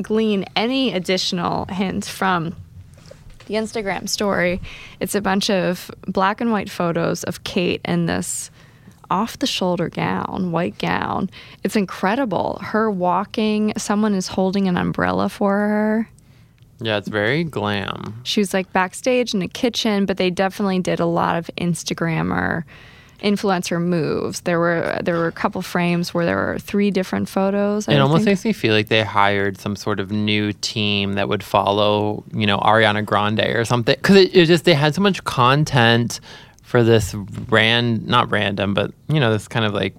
glean 0.00 0.44
any 0.54 0.92
additional 0.92 1.64
hints 1.66 2.08
from 2.08 2.54
the 3.46 3.54
Instagram 3.54 4.08
story. 4.08 4.60
It's 5.00 5.14
a 5.14 5.20
bunch 5.20 5.50
of 5.50 5.90
black 6.06 6.40
and 6.40 6.52
white 6.52 6.70
photos 6.70 7.24
of 7.24 7.44
Kate 7.44 7.80
in 7.84 8.06
this 8.06 8.50
off 9.12 9.38
the 9.38 9.46
shoulder 9.46 9.88
gown, 9.90 10.50
white 10.52 10.78
gown. 10.78 11.28
It's 11.62 11.76
incredible. 11.76 12.58
Her 12.62 12.90
walking, 12.90 13.72
someone 13.76 14.14
is 14.14 14.26
holding 14.28 14.68
an 14.68 14.76
umbrella 14.76 15.28
for 15.28 15.52
her. 15.52 16.08
Yeah, 16.80 16.96
it's 16.96 17.08
very 17.08 17.44
glam. 17.44 18.20
She 18.24 18.40
was 18.40 18.52
like 18.54 18.72
backstage 18.72 19.34
in 19.34 19.42
a 19.42 19.48
kitchen, 19.48 20.06
but 20.06 20.16
they 20.16 20.30
definitely 20.30 20.80
did 20.80 20.98
a 20.98 21.06
lot 21.06 21.36
of 21.36 21.50
Instagrammer 21.58 22.64
influencer 23.22 23.80
moves. 23.80 24.40
There 24.40 24.58
were 24.58 24.98
there 25.00 25.14
were 25.14 25.28
a 25.28 25.32
couple 25.42 25.62
frames 25.62 26.12
where 26.12 26.26
there 26.26 26.36
were 26.36 26.58
three 26.58 26.90
different 26.90 27.28
photos. 27.28 27.88
I 27.88 27.92
It 27.92 27.98
almost 28.00 28.20
think. 28.24 28.32
makes 28.32 28.44
me 28.44 28.52
feel 28.52 28.74
like 28.74 28.88
they 28.88 29.04
hired 29.04 29.58
some 29.58 29.76
sort 29.76 30.00
of 30.00 30.10
new 30.10 30.52
team 30.54 31.12
that 31.12 31.28
would 31.28 31.44
follow, 31.44 32.24
you 32.34 32.46
know, 32.46 32.58
Ariana 32.58 33.04
Grande 33.04 33.40
or 33.54 33.64
something. 33.64 33.94
Because 33.94 34.16
it, 34.16 34.34
it 34.34 34.46
just 34.46 34.64
they 34.64 34.74
had 34.74 34.94
so 34.96 35.02
much 35.02 35.22
content 35.22 36.18
for 36.72 36.82
this 36.82 37.14
ran 37.50 38.02
not 38.06 38.30
random, 38.30 38.72
but 38.72 38.94
you 39.06 39.20
know, 39.20 39.30
this 39.30 39.46
kind 39.46 39.66
of 39.66 39.74
like 39.74 39.94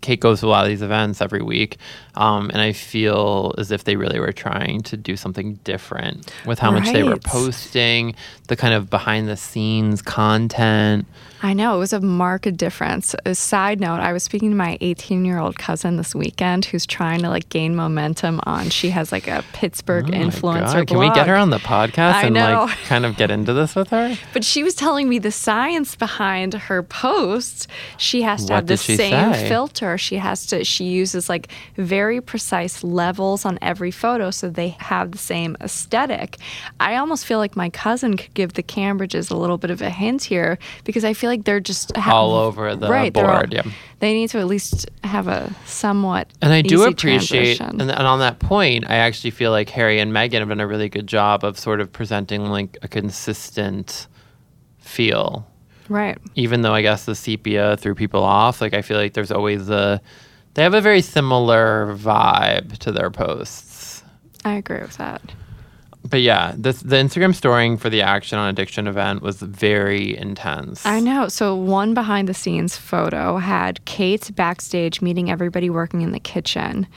Kate 0.00 0.18
goes 0.18 0.40
to 0.40 0.46
a 0.46 0.48
lot 0.48 0.64
of 0.64 0.70
these 0.70 0.80
events 0.80 1.20
every 1.20 1.42
week, 1.42 1.76
um, 2.14 2.48
and 2.54 2.62
I 2.62 2.72
feel 2.72 3.54
as 3.58 3.70
if 3.70 3.84
they 3.84 3.96
really 3.96 4.18
were 4.18 4.32
trying 4.32 4.80
to 4.84 4.96
do 4.96 5.14
something 5.14 5.56
different 5.62 6.32
with 6.46 6.58
how 6.58 6.70
much 6.70 6.90
they 6.90 7.02
were 7.02 7.18
posting, 7.18 8.14
the 8.48 8.56
kind 8.56 8.72
of 8.72 8.88
behind 8.88 9.28
the 9.28 9.36
scenes 9.36 10.00
content. 10.00 11.06
I 11.42 11.54
know 11.54 11.74
it 11.74 11.78
was 11.78 11.92
a 11.94 12.00
marked 12.00 12.54
difference. 12.58 13.14
A 13.24 13.34
side 13.34 13.80
note: 13.80 14.00
I 14.00 14.12
was 14.12 14.22
speaking 14.22 14.50
to 14.50 14.56
my 14.56 14.76
18 14.82 15.24
year 15.24 15.38
old 15.38 15.56
cousin 15.58 15.96
this 15.96 16.14
weekend, 16.14 16.66
who's 16.66 16.84
trying 16.84 17.20
to 17.22 17.30
like 17.30 17.48
gain 17.48 17.74
momentum 17.74 18.40
on. 18.44 18.68
She 18.68 18.90
has 18.90 19.10
like 19.10 19.26
a 19.26 19.42
Pittsburgh 19.54 20.06
Oh 20.08 20.12
influencer. 20.12 20.74
God, 20.74 20.86
Can 20.88 20.98
we 20.98 21.10
get 21.10 21.26
her 21.28 21.34
on 21.36 21.48
the 21.50 21.58
podcast 21.58 22.12
I 22.14 22.24
and 22.24 22.34
know. 22.34 22.64
like 22.66 22.76
kind 22.84 23.06
of 23.06 23.16
get 23.16 23.30
into 23.30 23.54
this 23.54 23.74
with 23.74 23.88
her? 23.88 24.16
But 24.34 24.44
she 24.44 24.62
was 24.62 24.74
telling 24.74 25.08
me 25.08 25.18
the 25.18 25.30
science 25.32 25.96
behind 25.96 26.52
her 26.52 26.82
posts. 26.82 27.66
She 27.96 28.20
has 28.22 28.44
to 28.44 28.52
What 28.52 28.56
have 28.56 28.66
the 28.66 28.76
same 28.76 29.32
say? 29.32 29.48
filter. 29.48 29.96
She 29.96 30.16
has 30.16 30.44
to 30.46 30.62
she 30.64 30.84
uses 30.84 31.28
like 31.30 31.48
very 31.76 32.20
precise 32.20 32.84
levels 32.84 33.46
on 33.46 33.58
every 33.62 33.90
photo 33.90 34.30
so 34.30 34.50
they 34.50 34.70
have 34.78 35.12
the 35.12 35.18
same 35.18 35.56
aesthetic. 35.62 36.36
I 36.80 36.96
almost 36.96 37.24
feel 37.24 37.38
like 37.38 37.56
my 37.56 37.70
cousin 37.70 38.16
could 38.18 38.34
give 38.34 38.52
the 38.52 38.62
Cambridges 38.62 39.30
a 39.30 39.36
little 39.36 39.56
bit 39.56 39.70
of 39.70 39.80
a 39.80 39.88
hint 39.88 40.24
here 40.24 40.58
because 40.84 41.02
I 41.04 41.14
feel 41.14 41.29
like 41.30 41.44
they're 41.44 41.60
just 41.60 41.96
ha- 41.96 42.14
All 42.14 42.34
over 42.34 42.76
the 42.76 42.88
right, 42.88 43.12
they're 43.14 43.24
all- 43.30 43.38
board, 43.40 43.52
yeah. 43.54 43.62
They 44.00 44.12
need 44.14 44.30
to 44.30 44.38
at 44.38 44.46
least 44.46 44.88
have 45.04 45.28
a 45.28 45.54
somewhat 45.66 46.28
And 46.42 46.52
I 46.52 46.62
do 46.62 46.82
appreciate, 46.84 47.56
transition. 47.58 47.80
and, 47.82 47.90
and 47.90 48.06
on 48.06 48.18
that 48.20 48.38
point, 48.38 48.84
I 48.88 48.96
actually 48.96 49.30
feel 49.30 49.50
like 49.50 49.68
Harry 49.70 50.00
and 50.00 50.10
Meghan 50.12 50.38
have 50.40 50.48
done 50.48 50.60
a 50.60 50.66
really 50.66 50.88
good 50.88 51.06
job 51.06 51.44
of 51.44 51.58
sort 51.58 51.80
of 51.80 51.92
presenting 51.92 52.46
like 52.46 52.76
a 52.82 52.88
consistent 52.88 54.06
feel. 54.78 55.46
right. 55.88 56.18
Even 56.34 56.62
though 56.62 56.74
I 56.74 56.82
guess 56.82 57.04
the 57.04 57.14
sepia 57.14 57.76
threw 57.76 57.94
people 57.94 58.22
off, 58.22 58.60
like 58.60 58.74
I 58.74 58.82
feel 58.82 58.96
like 58.96 59.12
there's 59.14 59.30
always 59.32 59.68
a, 59.70 60.00
they 60.54 60.62
have 60.62 60.74
a 60.74 60.80
very 60.80 61.02
similar 61.02 61.94
vibe 61.96 62.78
to 62.78 62.92
their 62.92 63.10
posts. 63.10 64.02
I 64.44 64.54
agree 64.54 64.80
with 64.80 64.96
that. 64.96 65.20
But 66.10 66.22
yeah, 66.22 66.54
this, 66.56 66.82
the 66.82 66.96
Instagram 66.96 67.34
storing 67.34 67.76
for 67.76 67.88
the 67.88 68.02
Action 68.02 68.36
on 68.36 68.48
Addiction 68.50 68.88
event 68.88 69.22
was 69.22 69.40
very 69.40 70.16
intense. 70.16 70.84
I 70.84 70.98
know. 71.00 71.28
So 71.28 71.54
one 71.54 71.94
behind 71.94 72.28
the 72.28 72.34
scenes 72.34 72.76
photo 72.76 73.36
had 73.36 73.84
Kate 73.84 74.34
backstage 74.34 75.00
meeting 75.00 75.30
everybody 75.30 75.70
working 75.70 76.02
in 76.02 76.10
the 76.10 76.20
kitchen. 76.20 76.88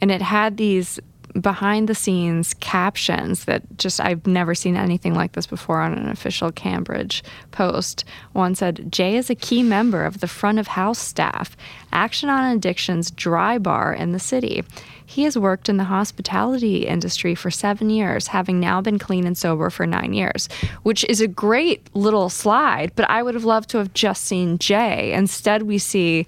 And 0.00 0.10
it 0.10 0.22
had 0.22 0.56
these 0.56 0.98
behind 1.40 1.88
the 1.88 1.94
scenes 1.94 2.54
captions 2.54 3.44
that 3.44 3.62
just 3.76 4.00
I've 4.00 4.26
never 4.26 4.54
seen 4.54 4.76
anything 4.76 5.14
like 5.14 5.32
this 5.32 5.46
before 5.46 5.80
on 5.80 5.94
an 5.94 6.08
official 6.08 6.50
Cambridge 6.50 7.22
post. 7.50 8.04
One 8.32 8.54
said, 8.54 8.90
Jay 8.90 9.16
is 9.16 9.30
a 9.30 9.34
key 9.34 9.62
member 9.62 10.04
of 10.04 10.20
the 10.20 10.28
front 10.28 10.58
of 10.58 10.68
house 10.68 10.98
staff, 10.98 11.56
Action 11.92 12.28
on 12.28 12.56
Addiction's 12.56 13.10
dry 13.10 13.58
bar 13.58 13.92
in 13.92 14.12
the 14.12 14.18
city. 14.18 14.64
He 15.08 15.22
has 15.22 15.38
worked 15.38 15.70
in 15.70 15.78
the 15.78 15.84
hospitality 15.84 16.86
industry 16.86 17.34
for 17.34 17.50
seven 17.50 17.88
years, 17.88 18.26
having 18.26 18.60
now 18.60 18.82
been 18.82 18.98
clean 18.98 19.26
and 19.26 19.38
sober 19.38 19.70
for 19.70 19.86
nine 19.86 20.12
years, 20.12 20.50
which 20.82 21.02
is 21.04 21.22
a 21.22 21.26
great 21.26 21.88
little 21.96 22.28
slide. 22.28 22.92
But 22.94 23.08
I 23.08 23.22
would 23.22 23.32
have 23.32 23.46
loved 23.46 23.70
to 23.70 23.78
have 23.78 23.94
just 23.94 24.24
seen 24.24 24.58
Jay. 24.58 25.14
Instead, 25.14 25.62
we 25.62 25.78
see 25.78 26.26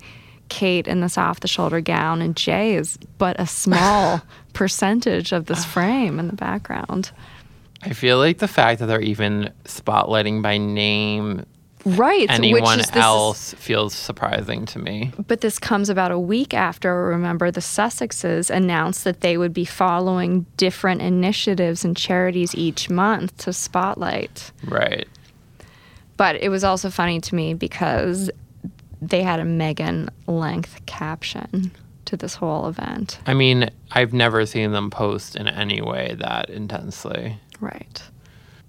Kate 0.49 0.89
in 0.89 1.03
this 1.03 1.19
off 1.19 1.41
the 1.41 1.47
shoulder 1.47 1.83
gown, 1.83 2.23
and 2.23 2.35
Jay 2.35 2.75
is 2.75 2.99
but 3.19 3.39
a 3.39 3.47
small 3.47 4.23
percentage 4.55 5.33
of 5.33 5.45
this 5.45 5.61
ah. 5.61 5.69
frame 5.69 6.19
in 6.19 6.29
the 6.29 6.37
background. 6.37 7.11
I 7.83 7.91
feel 7.91 8.17
like 8.17 8.39
the 8.39 8.49
fact 8.49 8.81
that 8.81 8.87
they're 8.87 9.03
even 9.03 9.53
spotlighting 9.65 10.41
by 10.41 10.57
name 10.57 11.45
Right. 11.85 12.27
anyone 12.29 12.79
which 12.79 12.89
is, 12.89 12.97
else 12.97 13.55
feels 13.55 13.95
surprising 13.95 14.67
to 14.67 14.79
me. 14.79 15.13
But 15.27 15.41
this 15.41 15.59
comes 15.59 15.89
about 15.89 16.11
a 16.11 16.19
week 16.19 16.53
after, 16.53 17.07
remember, 17.07 17.51
the 17.51 17.61
Sussexes 17.61 18.51
announced 18.51 19.05
that 19.05 19.21
they 19.21 19.37
would 19.37 19.55
be 19.55 19.65
following 19.65 20.47
different 20.57 21.01
initiatives 21.03 21.85
and 21.85 21.97
charities 21.97 22.55
each 22.55 22.91
month 22.91 23.37
to 23.39 23.53
spotlight. 23.53 24.53
Right. 24.65 25.09
But 26.17 26.37
it 26.37 26.51
was 26.51 26.65
also 26.65 26.91
funny 26.91 27.21
to 27.21 27.35
me 27.35 27.55
because 27.55 28.31
they 29.01 29.23
had 29.23 29.41
a 29.41 29.45
Meghan 29.45 30.11
length 30.27 30.85
caption 30.85 31.73
to 32.05 32.17
this 32.17 32.35
whole 32.35 32.69
event. 32.69 33.19
I 33.27 33.35
mean, 33.35 33.71
I've 33.93 34.13
never 34.13 34.45
seen 34.45 34.73
them 34.73 34.91
post 34.91 35.37
in 35.37 35.49
any 35.49 35.81
way 35.81 36.17
that 36.19 36.51
intensely. 36.51 37.39
Right. 37.61 38.03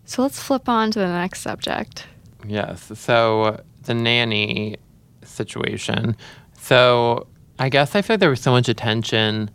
So 0.05 0.21
let's 0.21 0.41
flip 0.41 0.69
on 0.69 0.91
to 0.91 0.99
the 0.99 1.07
next 1.07 1.41
subject. 1.41 2.05
Yes. 2.47 2.91
So 2.99 3.61
the 3.83 3.93
nanny 3.93 4.77
situation. 5.23 6.15
So 6.57 7.27
I 7.59 7.69
guess 7.69 7.95
I 7.95 8.01
feel 8.01 8.15
like 8.15 8.19
there 8.21 8.29
was 8.29 8.41
so 8.41 8.51
much 8.51 8.69
attention 8.69 9.49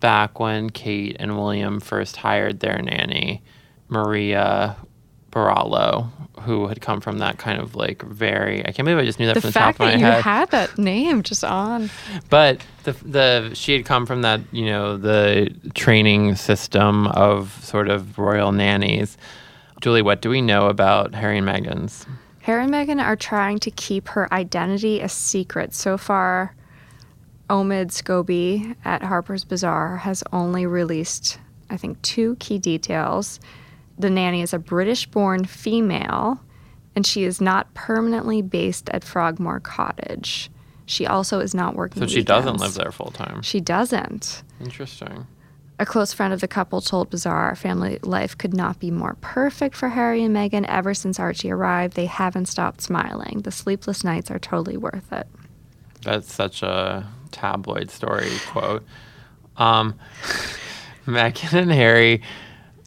back 0.00 0.40
when 0.40 0.70
Kate 0.70 1.16
and 1.18 1.36
William 1.36 1.80
first 1.80 2.16
hired 2.16 2.60
their 2.60 2.80
nanny, 2.80 3.42
Maria 3.88 4.76
Borrallo, 5.30 6.10
who 6.40 6.66
had 6.68 6.80
come 6.80 7.00
from 7.00 7.18
that 7.18 7.38
kind 7.38 7.60
of 7.60 7.74
like 7.76 8.02
very 8.02 8.60
I 8.66 8.72
can't 8.72 8.86
believe 8.86 8.98
I 8.98 9.04
just 9.04 9.18
knew 9.20 9.26
that 9.26 9.34
The 9.34 9.40
from 9.42 9.48
the 9.48 9.52
fact 9.52 9.78
top 9.78 9.86
of 9.86 9.92
that 9.92 10.00
my 10.00 10.06
you 10.06 10.12
head. 10.12 10.22
had 10.24 10.50
that 10.50 10.78
name 10.78 11.22
just 11.22 11.44
on. 11.44 11.90
But 12.30 12.64
the 12.84 12.92
the 12.92 13.50
she 13.54 13.72
had 13.74 13.84
come 13.84 14.06
from 14.06 14.22
that 14.22 14.40
you 14.52 14.64
know 14.66 14.96
the 14.96 15.54
training 15.74 16.34
system 16.36 17.06
of 17.08 17.58
sort 17.62 17.88
of 17.88 18.18
royal 18.18 18.52
nannies. 18.52 19.16
Julie, 19.80 20.02
what 20.02 20.20
do 20.20 20.28
we 20.28 20.42
know 20.42 20.66
about 20.66 21.14
Harry 21.14 21.38
and 21.38 21.46
Meghan's? 21.46 22.06
Harry 22.40 22.64
and 22.64 22.72
Meghan 22.72 23.02
are 23.02 23.16
trying 23.16 23.58
to 23.60 23.70
keep 23.70 24.08
her 24.08 24.32
identity 24.32 25.00
a 25.00 25.08
secret. 25.08 25.74
So 25.74 25.96
far, 25.96 26.54
Omid 27.48 27.88
Scobie 27.88 28.76
at 28.84 29.02
Harper's 29.02 29.44
Bazaar 29.44 29.98
has 29.98 30.22
only 30.32 30.66
released, 30.66 31.38
I 31.70 31.76
think, 31.76 32.00
two 32.02 32.36
key 32.36 32.58
details. 32.58 33.40
The 33.98 34.10
nanny 34.10 34.42
is 34.42 34.52
a 34.52 34.58
British 34.58 35.06
born 35.06 35.44
female, 35.44 36.40
and 36.94 37.06
she 37.06 37.24
is 37.24 37.40
not 37.40 37.72
permanently 37.74 38.42
based 38.42 38.88
at 38.90 39.02
Frogmore 39.02 39.60
Cottage. 39.60 40.50
She 40.86 41.06
also 41.06 41.40
is 41.40 41.54
not 41.54 41.74
working. 41.74 42.02
So 42.02 42.08
she 42.08 42.22
doesn't 42.22 42.56
live 42.56 42.74
there 42.74 42.92
full 42.92 43.12
time. 43.12 43.42
She 43.42 43.60
doesn't. 43.60 44.42
Interesting. 44.60 45.26
A 45.80 45.86
close 45.86 46.12
friend 46.12 46.34
of 46.34 46.42
the 46.42 46.46
couple 46.46 46.82
told 46.82 47.08
Bazaar 47.08 47.34
our 47.34 47.56
family 47.56 47.98
life 48.02 48.36
could 48.36 48.52
not 48.52 48.78
be 48.78 48.90
more 48.90 49.16
perfect 49.22 49.74
for 49.74 49.88
Harry 49.88 50.22
and 50.22 50.36
Meghan. 50.36 50.66
Ever 50.68 50.92
since 50.92 51.18
Archie 51.18 51.50
arrived, 51.50 51.96
they 51.96 52.04
haven't 52.04 52.46
stopped 52.46 52.82
smiling. 52.82 53.40
The 53.44 53.50
sleepless 53.50 54.04
nights 54.04 54.30
are 54.30 54.38
totally 54.38 54.76
worth 54.76 55.10
it. 55.10 55.26
That's 56.02 56.30
such 56.30 56.62
a 56.62 57.08
tabloid 57.30 57.90
story 57.90 58.30
quote. 58.48 58.84
Um, 59.56 59.98
Meghan 61.06 61.62
and 61.62 61.72
Harry 61.72 62.20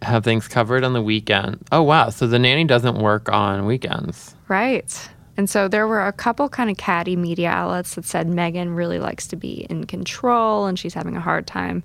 have 0.03 0.23
things 0.23 0.47
covered 0.47 0.83
on 0.83 0.93
the 0.93 1.01
weekend. 1.01 1.67
Oh 1.71 1.81
wow! 1.81 2.09
So 2.09 2.27
the 2.27 2.37
nanny 2.37 2.63
doesn't 2.63 2.99
work 2.99 3.27
on 3.27 3.65
weekends. 3.65 4.35
Right. 4.47 5.09
And 5.35 5.49
so 5.49 5.67
there 5.67 5.87
were 5.87 6.05
a 6.05 6.13
couple 6.13 6.47
kind 6.47 6.69
of 6.69 6.77
catty 6.77 7.15
media 7.15 7.49
outlets 7.49 7.95
that 7.95 8.05
said 8.05 8.27
Meghan 8.27 8.75
really 8.75 8.99
likes 8.99 9.25
to 9.29 9.35
be 9.35 9.65
in 9.67 9.85
control 9.85 10.67
and 10.67 10.77
she's 10.77 10.93
having 10.93 11.17
a 11.17 11.21
hard 11.21 11.47
time 11.47 11.81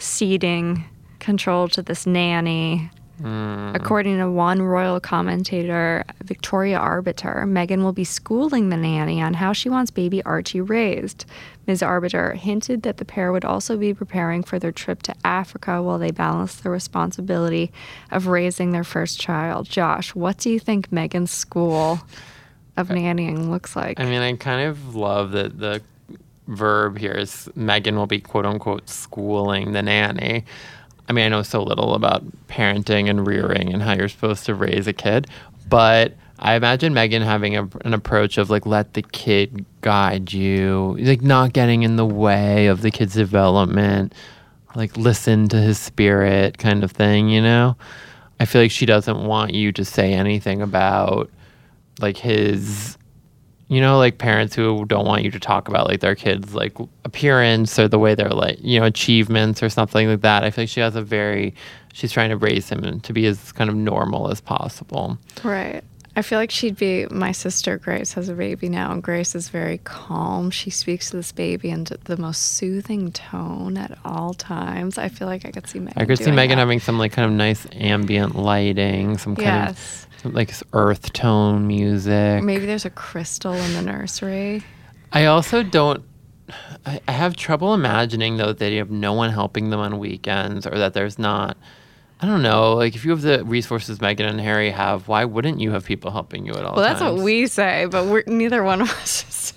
ceding 0.00 0.84
control 1.18 1.68
to 1.68 1.82
this 1.82 2.06
nanny. 2.06 2.90
Hmm. 3.20 3.72
According 3.74 4.16
to 4.16 4.30
one 4.30 4.62
royal 4.62 4.98
commentator, 4.98 6.04
Victoria 6.24 6.78
Arbiter, 6.78 7.44
Meghan 7.46 7.82
will 7.82 7.92
be 7.92 8.04
schooling 8.04 8.70
the 8.70 8.78
nanny 8.78 9.20
on 9.20 9.34
how 9.34 9.52
she 9.52 9.68
wants 9.68 9.90
baby 9.90 10.22
Archie 10.22 10.62
raised. 10.62 11.26
Ms. 11.66 11.82
Arbiter 11.82 12.32
hinted 12.32 12.82
that 12.82 12.96
the 12.96 13.04
pair 13.04 13.30
would 13.30 13.44
also 13.44 13.76
be 13.76 13.92
preparing 13.92 14.42
for 14.42 14.58
their 14.58 14.72
trip 14.72 15.02
to 15.02 15.14
Africa 15.22 15.82
while 15.82 15.98
they 15.98 16.10
balance 16.10 16.54
the 16.56 16.70
responsibility 16.70 17.70
of 18.10 18.26
raising 18.26 18.72
their 18.72 18.84
first 18.84 19.20
child. 19.20 19.68
Josh, 19.68 20.14
what 20.14 20.38
do 20.38 20.48
you 20.48 20.58
think 20.58 20.90
Meghan's 20.90 21.30
school 21.30 22.00
of 22.78 22.88
nannying 22.88 23.50
looks 23.50 23.76
like? 23.76 24.00
I 24.00 24.06
mean, 24.06 24.22
I 24.22 24.34
kind 24.36 24.66
of 24.66 24.96
love 24.96 25.32
that 25.32 25.58
the 25.58 25.82
verb 26.50 26.98
here 26.98 27.12
is 27.12 27.48
Meghan 27.56 27.94
will 27.94 28.06
be 28.06 28.20
quote 28.20 28.46
unquote 28.46 28.88
schooling 28.88 29.72
the 29.72 29.82
nanny. 29.82 30.44
I 31.08 31.12
mean, 31.12 31.26
I 31.26 31.28
know 31.28 31.42
so 31.42 31.62
little 31.62 31.94
about 31.94 32.22
parenting 32.46 33.10
and 33.10 33.26
rearing 33.26 33.72
and 33.72 33.82
how 33.82 33.94
you're 33.94 34.08
supposed 34.08 34.46
to 34.46 34.54
raise 34.54 34.86
a 34.86 34.92
kid, 34.92 35.26
but 35.68 36.14
I 36.38 36.54
imagine 36.54 36.94
Meghan 36.94 37.24
having 37.24 37.56
a, 37.56 37.68
an 37.84 37.94
approach 37.94 38.38
of 38.38 38.48
like, 38.48 38.64
let 38.64 38.94
the 38.94 39.02
kid 39.02 39.64
guide 39.80 40.32
you, 40.32 40.96
like, 41.00 41.22
not 41.22 41.52
getting 41.52 41.82
in 41.82 41.96
the 41.96 42.06
way 42.06 42.68
of 42.68 42.82
the 42.82 42.90
kid's 42.90 43.14
development, 43.14 44.14
like, 44.74 44.96
listen 44.96 45.48
to 45.48 45.56
his 45.56 45.78
spirit 45.78 46.58
kind 46.58 46.84
of 46.84 46.92
thing, 46.92 47.28
you 47.28 47.42
know? 47.42 47.76
I 48.40 48.46
feel 48.46 48.62
like 48.62 48.70
she 48.70 48.86
doesn't 48.86 49.22
want 49.22 49.52
you 49.52 49.70
to 49.72 49.84
say 49.84 50.14
anything 50.14 50.62
about 50.62 51.28
like 52.00 52.16
his 52.16 52.96
you 53.70 53.80
know 53.80 53.96
like 53.98 54.18
parents 54.18 54.54
who 54.54 54.84
don't 54.86 55.06
want 55.06 55.22
you 55.24 55.30
to 55.30 55.38
talk 55.40 55.68
about 55.68 55.86
like 55.86 56.00
their 56.00 56.14
kids 56.16 56.54
like 56.54 56.74
appearance 57.04 57.78
or 57.78 57.88
the 57.88 57.98
way 57.98 58.14
they're 58.14 58.28
like 58.30 58.58
you 58.60 58.78
know 58.80 58.86
achievements 58.86 59.62
or 59.62 59.68
something 59.68 60.08
like 60.08 60.20
that 60.22 60.44
i 60.44 60.50
feel 60.50 60.62
like 60.64 60.68
she 60.68 60.80
has 60.80 60.96
a 60.96 61.02
very 61.02 61.54
she's 61.92 62.12
trying 62.12 62.30
to 62.30 62.36
raise 62.36 62.68
him 62.68 63.00
to 63.00 63.12
be 63.12 63.26
as 63.26 63.52
kind 63.52 63.70
of 63.70 63.76
normal 63.76 64.30
as 64.30 64.40
possible 64.40 65.16
Right. 65.44 65.82
I 66.16 66.22
feel 66.22 66.40
like 66.40 66.50
she'd 66.50 66.76
be 66.76 67.06
my 67.06 67.30
sister 67.30 67.78
Grace 67.78 68.12
has 68.14 68.28
a 68.28 68.34
baby 68.34 68.68
now 68.68 68.90
and 68.92 69.00
Grace 69.00 69.36
is 69.36 69.48
very 69.48 69.78
calm. 69.84 70.50
She 70.50 70.68
speaks 70.68 71.10
to 71.10 71.16
this 71.16 71.30
baby 71.30 71.70
in 71.70 71.86
the 72.04 72.16
most 72.16 72.40
soothing 72.58 73.12
tone 73.12 73.76
at 73.78 73.96
all 74.04 74.34
times. 74.34 74.98
I 74.98 75.08
feel 75.08 75.28
like 75.28 75.46
I 75.46 75.52
could 75.52 75.68
see 75.68 75.78
Meghan. 75.78 75.92
i 75.96 76.04
could 76.04 76.18
see 76.18 76.24
meghan 76.24 76.48
that. 76.48 76.58
having 76.58 76.80
some 76.80 76.98
like 76.98 77.12
kind 77.12 77.26
of 77.26 77.32
nice 77.32 77.64
ambient 77.72 78.34
lighting 78.34 79.18
some 79.18 79.36
kind 79.36 79.46
Yes. 79.68 80.06
of 80.09 80.09
like 80.24 80.52
earth 80.72 81.12
tone 81.12 81.66
music 81.66 82.42
Maybe 82.42 82.66
there's 82.66 82.84
a 82.84 82.90
crystal 82.90 83.52
in 83.54 83.72
the 83.74 83.82
nursery. 83.82 84.62
I 85.12 85.26
also 85.26 85.62
don't. 85.62 86.02
I, 86.86 87.00
I 87.08 87.12
have 87.12 87.36
trouble 87.36 87.74
imagining 87.74 88.36
though 88.36 88.46
that 88.48 88.58
they 88.58 88.76
have 88.76 88.90
no 88.90 89.12
one 89.12 89.30
helping 89.30 89.70
them 89.70 89.80
on 89.80 89.98
weekends, 89.98 90.66
or 90.66 90.78
that 90.78 90.94
there's 90.94 91.18
not. 91.18 91.56
I 92.22 92.26
don't 92.26 92.42
know. 92.42 92.74
Like 92.74 92.94
if 92.94 93.04
you 93.04 93.12
have 93.12 93.22
the 93.22 93.44
resources 93.44 93.98
Meghan 93.98 94.28
and 94.28 94.40
Harry 94.40 94.70
have, 94.70 95.08
why 95.08 95.24
wouldn't 95.24 95.58
you 95.60 95.70
have 95.70 95.84
people 95.84 96.10
helping 96.10 96.44
you 96.44 96.52
at 96.52 96.64
all 96.64 96.74
Well, 96.74 96.84
that's 96.84 97.00
times? 97.00 97.16
what 97.16 97.24
we 97.24 97.46
say, 97.46 97.86
but 97.90 98.06
we're 98.06 98.24
neither 98.26 98.62
one 98.62 98.82
of 98.82 98.90
us 98.90 99.24
is 99.28 99.52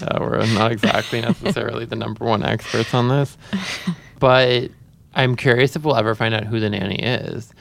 Yeah, 0.00 0.18
we're 0.20 0.44
not 0.54 0.72
exactly 0.72 1.20
necessarily 1.20 1.84
the 1.84 1.94
number 1.96 2.24
one 2.24 2.42
experts 2.42 2.92
on 2.94 3.08
this, 3.08 3.36
but 4.18 4.70
I'm 5.14 5.36
curious 5.36 5.76
if 5.76 5.84
we'll 5.84 5.96
ever 5.96 6.14
find 6.14 6.34
out 6.34 6.44
who 6.44 6.58
the 6.58 6.68
nanny 6.70 6.96
is. 7.00 7.52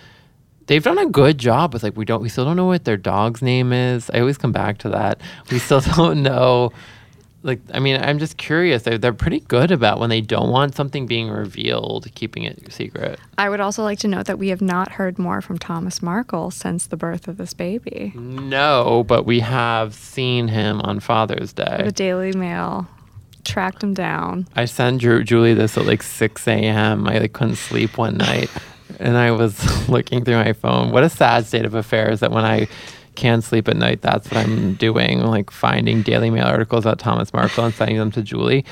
They've 0.71 0.81
done 0.81 0.99
a 0.99 1.05
good 1.05 1.37
job 1.37 1.73
with 1.73 1.83
like 1.83 1.97
we 1.97 2.05
don't 2.05 2.21
we 2.21 2.29
still 2.29 2.45
don't 2.45 2.55
know 2.55 2.67
what 2.67 2.85
their 2.85 2.95
dog's 2.95 3.41
name 3.41 3.73
is. 3.73 4.09
I 4.13 4.21
always 4.21 4.37
come 4.37 4.53
back 4.53 4.77
to 4.77 4.89
that. 4.91 5.19
We 5.51 5.59
still 5.59 5.81
don't 5.97 6.23
know. 6.23 6.71
Like 7.43 7.59
I 7.73 7.79
mean, 7.79 8.01
I'm 8.01 8.19
just 8.19 8.37
curious. 8.37 8.83
They're, 8.83 8.97
they're 8.97 9.11
pretty 9.11 9.41
good 9.41 9.71
about 9.71 9.99
when 9.99 10.09
they 10.09 10.21
don't 10.21 10.49
want 10.49 10.73
something 10.75 11.07
being 11.07 11.29
revealed, 11.29 12.07
keeping 12.15 12.43
it 12.43 12.71
secret. 12.71 13.19
I 13.37 13.49
would 13.49 13.59
also 13.59 13.83
like 13.83 13.99
to 13.99 14.07
note 14.07 14.27
that 14.27 14.39
we 14.39 14.47
have 14.47 14.61
not 14.61 14.93
heard 14.93 15.19
more 15.19 15.41
from 15.41 15.59
Thomas 15.59 16.01
Markle 16.01 16.51
since 16.51 16.87
the 16.87 16.95
birth 16.95 17.27
of 17.27 17.35
this 17.35 17.53
baby. 17.53 18.13
No, 18.15 19.03
but 19.05 19.25
we 19.25 19.41
have 19.41 19.93
seen 19.93 20.47
him 20.47 20.79
on 20.83 21.01
Father's 21.01 21.51
Day. 21.51 21.81
The 21.83 21.91
Daily 21.91 22.31
Mail 22.31 22.87
tracked 23.43 23.83
him 23.83 23.93
down. 23.93 24.47
I 24.55 24.63
sent 24.63 25.01
Ju- 25.01 25.25
Julie 25.25 25.53
this 25.53 25.77
at 25.77 25.85
like 25.85 26.01
6 26.01 26.47
a.m. 26.47 27.07
I 27.09 27.17
like 27.17 27.33
couldn't 27.33 27.57
sleep 27.57 27.97
one 27.97 28.15
night, 28.29 28.49
and 28.99 29.17
I 29.17 29.31
was 29.31 29.89
looking 29.89 30.23
through 30.23 30.35
my 30.35 30.53
phone. 30.53 30.91
What 30.91 31.03
a 31.03 31.09
sad 31.09 31.45
state 31.45 31.65
of 31.65 31.73
affairs 31.73 32.19
that 32.19 32.31
when 32.31 32.45
I 32.45 32.67
can't 33.15 33.43
sleep 33.43 33.67
at 33.67 33.77
night, 33.77 34.01
that's 34.01 34.29
what 34.29 34.45
I'm 34.45 34.75
doing, 34.75 35.21
like 35.21 35.51
finding 35.51 36.01
Daily 36.01 36.29
Mail 36.29 36.45
articles 36.45 36.85
about 36.85 36.99
Thomas 36.99 37.33
Markle 37.33 37.65
and 37.65 37.73
sending 37.73 37.97
them 37.97 38.11
to 38.11 38.21
Julie. 38.21 38.65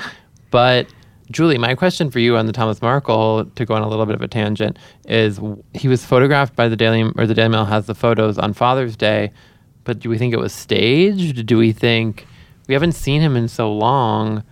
But 0.50 0.86
Julie, 1.30 1.58
my 1.58 1.74
question 1.74 2.10
for 2.10 2.18
you 2.18 2.36
on 2.36 2.46
the 2.46 2.52
Thomas 2.52 2.82
Markle, 2.82 3.44
to 3.44 3.64
go 3.64 3.74
on 3.74 3.82
a 3.82 3.88
little 3.88 4.06
bit 4.06 4.14
of 4.14 4.22
a 4.22 4.28
tangent, 4.28 4.78
is 5.06 5.38
he 5.74 5.88
was 5.88 6.04
photographed 6.04 6.56
by 6.56 6.68
the 6.68 6.76
Daily 6.76 7.02
or 7.16 7.26
the 7.26 7.34
Daily 7.34 7.50
Mail 7.50 7.64
has 7.64 7.86
the 7.86 7.94
photos 7.94 8.38
on 8.38 8.52
Father's 8.52 8.96
Day, 8.96 9.30
but 9.84 10.00
do 10.00 10.10
we 10.10 10.18
think 10.18 10.32
it 10.34 10.40
was 10.40 10.52
staged? 10.52 11.46
Do 11.46 11.58
we 11.58 11.72
think 11.72 12.26
we 12.66 12.74
haven't 12.74 12.92
seen 12.92 13.20
him 13.20 13.36
in 13.36 13.48
so 13.48 13.72
long? 13.72 14.42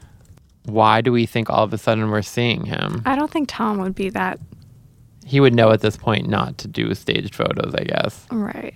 why 0.69 1.01
do 1.01 1.11
we 1.13 1.27
think 1.27 1.51
all 1.51 1.65
of 1.65 1.73
a 1.73 1.79
sudden 1.79 2.11
we're 2.11 2.23
seeing 2.23 2.65
him? 2.65 3.03
I 3.05 3.17
don't 3.17 3.31
think 3.31 3.49
Tom 3.49 3.79
would 3.79 3.95
be 3.95 4.11
that 4.11 4.39
He 5.29 5.41
would 5.41 5.55
know 5.55 5.71
at 5.73 5.83
this 5.83 5.97
point 5.97 6.27
not 6.27 6.57
to 6.59 6.69
do 6.69 6.95
staged 6.95 7.35
photos, 7.35 7.75
I 7.75 7.85
guess. 7.85 8.27
right. 8.31 8.75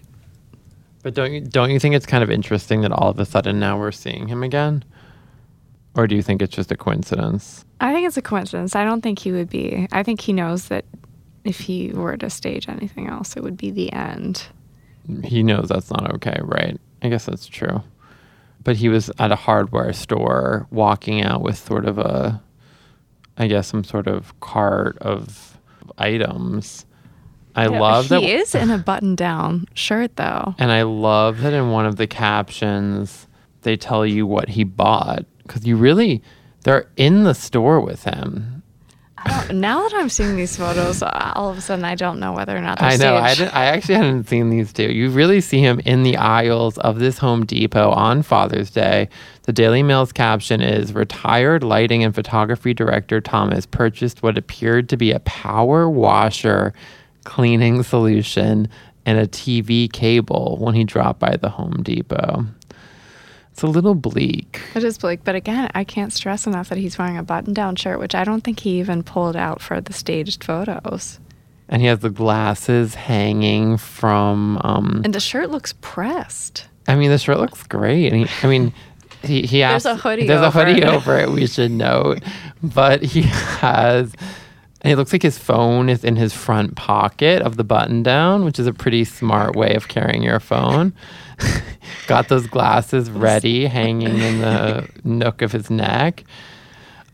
But 1.03 1.15
don't 1.15 1.33
you 1.33 1.41
don't 1.41 1.71
you 1.71 1.81
think 1.81 1.95
it's 1.95 2.07
kind 2.07 2.23
of 2.23 2.31
interesting 2.31 2.83
that 2.83 2.93
all 2.93 3.11
of 3.11 3.19
a 3.19 3.25
sudden 3.25 3.59
now 3.59 3.79
we're 3.79 3.91
seeing 3.91 4.29
him 4.29 4.43
again? 4.43 4.85
Or 5.97 6.07
do 6.07 6.15
you 6.15 6.23
think 6.23 6.43
it's 6.43 6.55
just 6.55 6.71
a 6.71 6.77
coincidence? 6.77 7.65
I 7.81 7.93
think 7.93 8.07
it's 8.07 8.17
a 8.19 8.23
coincidence. 8.23 8.77
I 8.77 8.85
don't 8.85 9.01
think 9.01 9.19
he 9.19 9.33
would 9.33 9.49
be. 9.49 9.89
I 9.93 10.03
think 10.03 10.21
he 10.21 10.33
knows 10.33 10.69
that 10.69 10.85
if 11.45 11.59
he 11.59 11.91
were 11.93 12.17
to 12.19 12.31
stage 12.31 12.69
anything 12.69 13.09
else, 13.09 13.37
it 13.37 13.43
would 13.43 13.57
be 13.57 13.71
the 13.71 13.93
end. 13.93 14.47
He 15.25 15.43
knows 15.43 15.69
that's 15.69 15.91
not 15.91 16.15
okay, 16.15 16.39
right? 16.43 16.79
I 17.03 17.09
guess 17.09 17.25
that's 17.25 17.47
true. 17.47 17.83
But 18.63 18.77
he 18.77 18.89
was 18.89 19.11
at 19.19 19.33
a 19.33 19.37
hardware 19.37 19.93
store 19.93 20.67
walking 20.71 21.23
out 21.23 21.43
with 21.43 21.57
sort 21.59 21.87
of 21.87 21.99
a 21.99 22.41
I 23.39 23.47
guess 23.49 23.67
some 23.69 23.83
sort 23.85 24.07
of 24.07 24.39
cart 24.41 24.99
of 24.99 25.52
items. 25.99 26.87
I 27.55 27.69
Yeah, 27.69 27.81
love 27.81 28.09
he 28.09 28.33
is 28.33 28.55
in 28.55 28.71
a 28.71 28.79
button-down 28.91 29.67
shirt, 29.75 30.17
though. 30.17 30.55
And 30.59 30.71
I 30.73 30.83
love 30.83 31.41
that 31.43 31.53
in 31.53 31.71
one 31.71 31.85
of 31.87 31.97
the 31.97 32.07
captions, 32.07 33.27
they 33.63 33.77
tell 33.77 34.07
you 34.07 34.27
what 34.27 34.49
he 34.51 34.65
bought. 34.65 35.25
Because 35.43 35.67
you 35.67 35.77
really, 35.77 36.23
they're 36.65 36.89
in 36.97 37.25
the 37.25 37.35
store 37.35 37.81
with 37.81 38.05
him. 38.05 38.62
Now 39.53 39.83
that 39.83 39.93
I'm 39.95 40.09
seeing 40.09 40.37
these 40.37 40.57
photos, 40.57 41.03
uh, 41.03 41.33
all 41.35 41.51
of 41.51 41.59
a 41.59 41.61
sudden 41.61 41.85
I 41.85 41.95
don't 41.95 42.19
know 42.19 42.33
whether 42.33 42.57
or 42.57 42.61
not 42.61 42.79
they're 42.79 42.89
I 42.89 42.97
know. 42.97 43.17
I, 43.17 43.35
didn't, 43.35 43.55
I 43.55 43.67
actually 43.67 43.95
hadn't 43.95 44.29
seen 44.29 44.51
these 44.51 44.73
two. 44.73 44.91
You 44.93 45.11
really 45.11 45.41
see 45.41 45.61
him 45.61 45.81
in 45.81 46.03
the 46.03 46.17
aisles 46.17 46.79
of 46.79 46.99
this 46.99 47.19
Home 47.19 47.45
Depot 47.47 47.91
on 47.91 48.23
Father's 48.23 48.71
Day. 48.71 49.09
The 49.43 49.53
Daily 49.53 49.83
Mail's 49.83 50.13
caption 50.13 50.61
is 50.61 50.93
Retired 50.93 51.65
lighting 51.65 52.05
and 52.05 52.15
photography 52.15 52.75
director 52.75 53.21
Thomas 53.21 53.67
purchased 53.67 54.23
what 54.23 54.39
appeared 54.39 54.89
to 54.91 54.97
be 54.97 55.13
a 55.13 55.21
power 55.21 55.89
washer 55.89 56.73
cleaning 57.25 57.83
solution 57.83 58.69
and 59.05 59.19
a 59.19 59.27
TV 59.27 59.93
cable 59.93 60.57
when 60.61 60.75
he 60.75 60.85
dropped 60.85 61.19
by 61.19 61.37
the 61.37 61.49
Home 61.49 61.83
Depot. 61.83 62.47
It's 63.53 63.63
a 63.63 63.67
little 63.67 63.95
bleak. 63.95 64.61
It 64.75 64.83
is 64.83 64.97
bleak, 64.99 65.21
but 65.25 65.35
again, 65.35 65.71
I 65.75 65.85
can't 65.85 66.13
stress 66.13 66.47
enough 66.47 66.71
that 66.71 66.79
he's 66.79 66.97
wearing 66.99 67.19
a 67.19 67.23
button-down 67.23 67.77
shirt, 67.77 67.99
which 67.99 68.15
I 68.15 68.25
don't 68.25 68.41
think 68.43 68.61
he 68.61 68.79
even 68.81 69.03
pulled 69.03 69.37
out 69.37 69.61
for 69.61 69.81
the 69.81 69.93
staged 69.93 70.43
photos. 70.43 71.21
And 71.69 71.81
he 71.83 71.89
has 71.89 72.01
the 72.01 72.11
glasses 72.11 72.95
hanging 72.95 73.77
from. 73.77 74.59
Um, 74.65 75.03
And 75.05 75.15
the 75.15 75.21
shirt 75.21 75.51
looks 75.51 75.75
pressed. 75.81 76.67
I 76.89 76.97
mean, 76.97 77.11
the 77.11 77.19
shirt 77.19 77.39
looks 77.39 77.63
great. 77.65 78.13
And 78.13 78.27
he, 78.27 78.47
I 78.47 78.51
mean, 78.51 78.73
he, 79.23 79.43
he 79.43 79.59
There's 79.61 79.87
a 79.87 79.97
hoodie 79.97 80.27
There's 80.27 80.41
a 80.41 80.51
hoodie 80.51 80.83
over 80.85 81.19
it. 81.19 81.31
We 81.31 81.47
should 81.47 81.71
note, 81.71 82.23
but 82.63 83.03
he 83.03 83.23
has. 83.61 84.13
And 84.83 84.93
it 84.93 84.97
looks 84.97 85.13
like 85.13 85.23
his 85.23 85.39
phone 85.39 85.89
is 85.89 86.03
in 86.05 86.17
his 86.17 86.33
front 86.33 86.75
pocket 86.75 87.41
of 87.43 87.57
the 87.57 87.63
button 87.65 88.03
down, 88.03 88.45
which 88.45 88.59
is 88.59 88.67
a 88.67 88.73
pretty 88.73 89.05
smart 89.05 89.55
way 89.55 89.75
of 89.75 89.87
carrying 89.87 90.23
your 90.25 90.41
phone. 90.41 90.93
Got 92.09 92.29
those 92.29 92.49
glasses 92.49 93.09
ready, 93.11 93.67
hanging 93.67 94.19
in 94.19 94.41
the 94.41 94.89
nook 95.05 95.41
of 95.41 95.53
his 95.53 95.71
neck. 95.71 96.25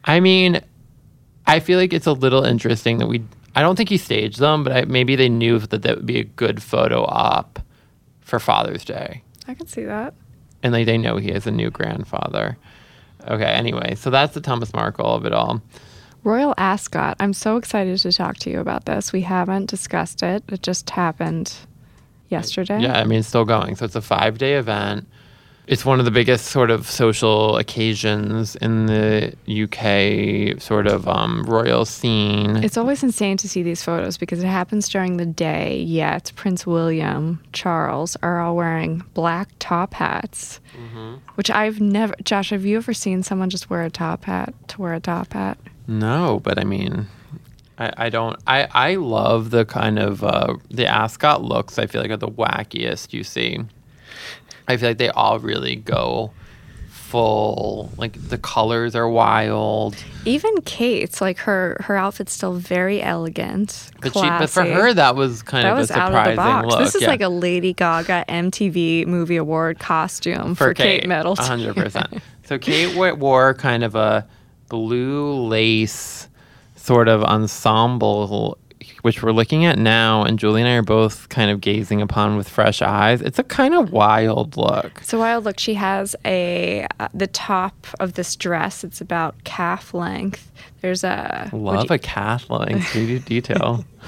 I 0.04 0.20
mean, 0.20 0.62
I 1.46 1.61
feel 1.61 1.78
like 1.78 1.92
it's 1.92 2.07
a 2.07 2.12
little 2.12 2.42
interesting 2.44 2.98
that 2.98 3.07
we. 3.07 3.22
I 3.54 3.61
don't 3.61 3.76
think 3.76 3.88
he 3.90 3.98
staged 3.98 4.38
them, 4.38 4.64
but 4.64 4.72
I, 4.72 4.85
maybe 4.85 5.14
they 5.16 5.28
knew 5.28 5.59
that 5.59 5.83
that 5.83 5.96
would 5.96 6.07
be 6.07 6.20
a 6.20 6.24
good 6.24 6.62
photo 6.62 7.04
op 7.04 7.59
for 8.20 8.38
Father's 8.38 8.85
Day 8.85 9.22
I 9.46 9.54
can 9.54 9.66
see 9.66 9.85
that. 9.85 10.14
and 10.62 10.72
like 10.72 10.85
they 10.87 10.98
know 10.98 11.16
he 11.16 11.31
is 11.31 11.46
a 11.46 11.50
new 11.50 11.70
grandfather. 11.70 12.57
Okay, 13.26 13.44
anyway, 13.44 13.94
so 13.94 14.11
that's 14.11 14.35
the 14.35 14.40
Thomas 14.40 14.72
Markle 14.72 15.07
of 15.14 15.24
it 15.26 15.33
all. 15.33 15.61
Royal 16.29 16.53
Ascot. 16.59 17.17
I'm 17.21 17.33
so 17.33 17.57
excited 17.57 17.97
to 18.01 18.12
talk 18.12 18.37
to 18.41 18.51
you 18.51 18.61
about 18.61 18.85
this. 18.85 19.14
We 19.14 19.23
haven't 19.23 19.71
discussed 19.71 20.23
it. 20.23 20.45
It 20.49 20.62
just 20.62 20.91
happened 20.91 21.55
yesterday. 22.29 22.83
Yeah, 22.83 23.01
I 23.01 23.05
mean 23.05 23.21
it's 23.21 23.29
still 23.29 23.47
going. 23.47 23.77
So 23.77 23.87
it's 23.87 23.97
a 23.97 24.03
five 24.03 24.37
day 24.37 24.57
event. 24.57 25.09
It's 25.67 25.87
one 25.87 25.99
of 25.99 26.05
the 26.05 26.11
biggest 26.11 26.47
sort 26.47 26.71
of 26.71 26.87
social 26.88 27.57
occasions 27.57 28.57
in 28.57 28.87
the 28.87 29.35
UK 29.47 30.61
sort 30.61 30.87
of 30.87 31.09
um, 31.09 31.45
royal 31.45 31.87
scene. 31.87 32.57
It's 32.62 32.77
always 32.77 33.03
insane 33.03 33.38
to 33.38 33.49
see 33.49 33.62
these 33.62 33.83
photos 33.83 34.19
because 34.19 34.43
it 34.43 34.49
happens 34.49 34.88
during 34.88 35.17
the 35.17 35.27
day, 35.27 35.81
yet 35.81 36.33
Prince 36.37 36.67
William, 36.67 37.43
Charles 37.55 38.17
are 38.23 38.41
all 38.41 38.55
wearing 38.55 39.03
black 39.14 39.49
top 39.61 39.95
hats, 39.95 40.61
which 41.37 41.51
I've 41.51 41.81
never. 41.81 42.14
Josh, 42.23 42.51
have 42.51 42.67
you 42.67 42.77
ever 42.77 42.93
seen 42.93 43.23
someone 43.23 43.49
just 43.49 43.71
wear 43.71 43.83
a 43.83 43.91
top 43.91 44.25
hat 44.25 44.53
to 44.69 44.83
wear 44.83 44.93
a 44.93 45.01
top 45.01 45.33
hat? 45.33 45.57
No, 45.88 46.40
but 46.44 46.59
I 46.59 46.64
mean, 46.64 47.07
I, 47.79 47.92
I 47.96 48.09
don't. 48.11 48.38
I, 48.46 48.68
I 48.72 48.94
love 48.96 49.51
the 49.51 49.64
kind 49.64 49.98
of 49.98 50.22
uh, 50.22 50.57
the 50.70 50.87
ascot 50.87 51.42
looks. 51.42 51.79
I 51.79 51.87
feel 51.87 52.03
like 52.03 52.11
are 52.11 52.16
the 52.18 52.29
wackiest 52.29 53.14
you 53.14 53.24
see. 53.24 53.59
I 54.68 54.77
feel 54.77 54.90
like 54.90 54.98
they 54.98 55.09
all 55.09 55.38
really 55.38 55.77
go 55.77 56.33
full. 56.90 57.90
Like 57.96 58.29
the 58.29 58.37
colors 58.37 58.94
are 58.94 59.09
wild. 59.09 59.96
Even 60.27 60.61
Kate's 60.61 61.22
like 61.22 61.38
her 61.38 61.79
her 61.81 61.96
outfit's 61.96 62.35
still 62.35 62.53
very 62.53 63.01
elegant. 63.01 63.90
But 64.03 64.12
she, 64.12 64.20
but 64.20 64.51
for 64.51 64.64
her, 64.64 64.92
that 64.92 65.16
was 65.16 65.42
kind 65.42 65.64
that 65.64 65.72
of 65.72 65.79
was 65.79 65.90
a 65.90 65.98
out 65.98 66.14
of 66.14 66.33
the 66.33 66.37
box. 66.37 66.68
look. 66.68 66.81
this 66.81 66.94
is 66.94 67.03
yeah. 67.03 67.09
like 67.09 67.22
a 67.22 67.31
Lady 67.31 67.72
Gaga 67.72 68.27
MTV 68.29 69.07
Movie 69.07 69.37
Award 69.37 69.79
costume 69.79 70.55
for, 70.55 70.74
Kate, 70.74 71.09
Middleton. 71.09 71.44
hundred 71.44 71.77
percent. 71.77 72.22
So 72.44 72.59
Kate 72.59 72.96
wore 73.18 73.53
kind 73.53 73.85
of 73.85 73.94
a 73.94 74.27
blue 74.68 75.35
lace 75.46 76.28
sort 76.76 77.09
of 77.09 77.22
ensemble, 77.24 78.57
which 79.02 79.22
we're 79.22 79.33
looking 79.33 79.64
at 79.64 79.78
now, 79.78 80.22
and 80.24 80.38
Julie 80.38 80.62
and 80.62 80.68
I 80.70 80.74
are 80.74 80.83
both 80.83 81.28
kind 81.28 81.50
of 81.50 81.61
gazing 81.61 82.00
upon 82.00 82.37
with 82.37 82.48
fresh 82.48 82.81
eyes. 82.83 83.20
It's 83.20 83.38
a 83.38 83.42
kind 83.44 83.74
of 83.74 83.92
wild 83.92 84.57
look. 84.57 84.98
It's 85.00 85.12
a 85.12 85.18
wild 85.18 85.44
look. 85.44 85.59
She 85.59 85.74
has 85.74 86.14
a 86.24 86.87
uh, 86.98 87.09
the 87.12 87.26
top 87.26 87.87
of 88.00 88.14
this 88.14 88.37
dress. 88.37 88.85
It's 88.85 89.00
about 89.00 89.44
calf 89.44 89.92
length. 89.94 90.50
There's 90.81 91.04
a 91.04 91.50
Love 91.52 91.87
you- 91.90 91.94
a 91.94 91.98
calf 91.98 92.48
length 92.50 92.92
de- 92.92 93.18
detail. 93.18 93.85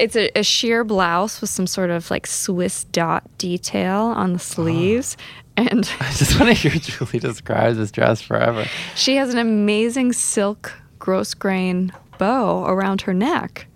It's 0.00 0.16
a, 0.16 0.28
a 0.36 0.42
sheer 0.42 0.82
blouse 0.82 1.40
with 1.40 1.50
some 1.50 1.68
sort 1.68 1.90
of 1.90 2.10
like 2.10 2.26
Swiss 2.26 2.82
dot 2.82 3.22
detail 3.38 4.06
on 4.06 4.32
the 4.32 4.38
sleeves. 4.40 5.16
And 5.56 5.90
I 6.00 6.10
just 6.12 6.38
want 6.38 6.54
to 6.54 6.54
hear 6.54 6.72
Julie 6.72 7.20
describe 7.20 7.76
this 7.76 7.90
dress 7.90 8.20
forever. 8.20 8.66
she 8.94 9.16
has 9.16 9.32
an 9.32 9.38
amazing 9.38 10.12
silk 10.12 10.72
grosgrain 10.98 11.92
bow 12.18 12.64
around 12.64 13.02
her 13.02 13.14
neck. 13.14 13.66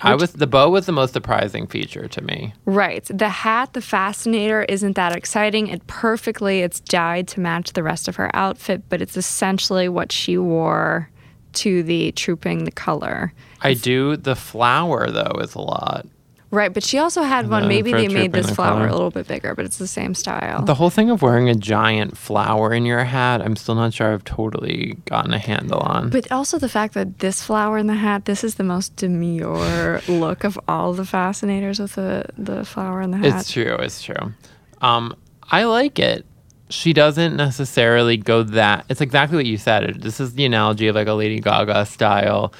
I 0.00 0.14
was 0.14 0.32
the 0.32 0.46
bow 0.46 0.68
was 0.68 0.86
the 0.86 0.92
most 0.92 1.14
surprising 1.14 1.66
feature 1.66 2.06
to 2.06 2.20
me. 2.22 2.52
Right. 2.66 3.04
The 3.06 3.30
hat, 3.30 3.72
the 3.72 3.80
fascinator, 3.80 4.64
isn't 4.64 4.94
that 4.94 5.16
exciting. 5.16 5.68
It 5.68 5.86
perfectly, 5.86 6.60
it's 6.60 6.80
dyed 6.80 7.28
to 7.28 7.40
match 7.40 7.72
the 7.72 7.82
rest 7.82 8.06
of 8.06 8.16
her 8.16 8.34
outfit, 8.34 8.82
but 8.88 9.00
it's 9.00 9.16
essentially 9.16 9.88
what 9.88 10.12
she 10.12 10.36
wore 10.36 11.10
to 11.54 11.82
the 11.82 12.12
trooping 12.12 12.64
the 12.64 12.70
color. 12.70 13.32
I 13.62 13.72
do 13.72 14.16
the 14.16 14.36
flower 14.36 15.10
though 15.10 15.40
is 15.40 15.54
a 15.54 15.60
lot. 15.62 16.06
Right, 16.50 16.72
but 16.72 16.84
she 16.84 16.98
also 16.98 17.22
had 17.22 17.48
one. 17.50 17.62
the 17.62 17.68
Maybe 17.68 17.92
they 17.92 18.08
made 18.08 18.32
this 18.32 18.46
the 18.46 18.54
flower 18.54 18.78
color. 18.78 18.88
a 18.88 18.92
little 18.92 19.10
bit 19.10 19.26
bigger, 19.26 19.54
but 19.54 19.64
it's 19.64 19.78
the 19.78 19.86
same 19.88 20.14
style. 20.14 20.62
The 20.62 20.74
whole 20.76 20.90
thing 20.90 21.10
of 21.10 21.20
wearing 21.20 21.48
a 21.48 21.54
giant 21.54 22.16
flower 22.16 22.72
in 22.72 22.86
your 22.86 23.04
hat, 23.04 23.42
I'm 23.42 23.56
still 23.56 23.74
not 23.74 23.92
sure 23.92 24.12
I've 24.12 24.24
totally 24.24 24.96
gotten 25.06 25.34
a 25.34 25.38
handle 25.38 25.80
on. 25.80 26.10
But 26.10 26.30
also 26.30 26.58
the 26.58 26.68
fact 26.68 26.94
that 26.94 27.18
this 27.18 27.42
flower 27.42 27.78
in 27.78 27.88
the 27.88 27.94
hat, 27.94 28.26
this 28.26 28.44
is 28.44 28.54
the 28.54 28.64
most 28.64 28.94
demure 28.94 30.00
look 30.06 30.44
of 30.44 30.58
all 30.68 30.92
the 30.92 31.04
fascinators 31.04 31.80
with 31.80 31.96
the, 31.96 32.26
the 32.38 32.64
flower 32.64 33.02
in 33.02 33.10
the 33.10 33.18
hat. 33.18 33.40
it's 33.40 33.50
true, 33.52 33.76
it's 33.80 34.00
true. 34.02 34.32
Um, 34.80 35.16
I 35.50 35.64
like 35.64 35.98
it. 35.98 36.24
She 36.68 36.92
doesn't 36.92 37.36
necessarily 37.36 38.16
go 38.16 38.42
that. 38.42 38.86
It's 38.88 39.00
exactly 39.00 39.36
what 39.36 39.46
you 39.46 39.56
said. 39.56 40.02
This 40.02 40.20
is 40.20 40.34
the 40.34 40.44
analogy 40.44 40.88
of 40.88 40.96
like 40.96 41.06
a 41.06 41.12
Lady 41.12 41.40
Gaga 41.40 41.86
style 41.86 42.52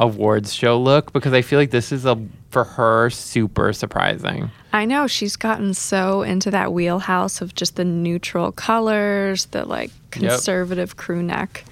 awards 0.00 0.52
show 0.52 0.80
look 0.80 1.12
because 1.12 1.32
I 1.32 1.42
feel 1.42 1.58
like 1.58 1.70
this 1.70 1.92
is 1.92 2.06
a 2.06 2.20
for 2.50 2.64
her 2.64 3.10
super 3.10 3.72
surprising. 3.72 4.50
I 4.72 4.84
know 4.84 5.06
she's 5.06 5.36
gotten 5.36 5.74
so 5.74 6.22
into 6.22 6.50
that 6.50 6.72
wheelhouse 6.72 7.40
of 7.40 7.54
just 7.54 7.76
the 7.76 7.84
neutral 7.84 8.50
colors, 8.50 9.46
the 9.46 9.64
like 9.64 9.92
conservative 10.10 10.96
crew 10.96 11.22
neck 11.22 11.64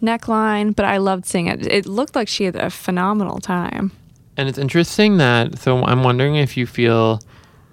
neckline, 0.00 0.74
but 0.74 0.84
I 0.84 0.98
loved 0.98 1.26
seeing 1.26 1.48
it. 1.48 1.66
It 1.66 1.86
looked 1.86 2.14
like 2.14 2.28
she 2.28 2.44
had 2.44 2.56
a 2.56 2.70
phenomenal 2.70 3.40
time. 3.40 3.92
And 4.36 4.48
it's 4.48 4.58
interesting 4.58 5.18
that 5.18 5.58
so 5.58 5.84
I'm 5.84 6.02
wondering 6.02 6.36
if 6.36 6.56
you 6.56 6.66
feel 6.66 7.20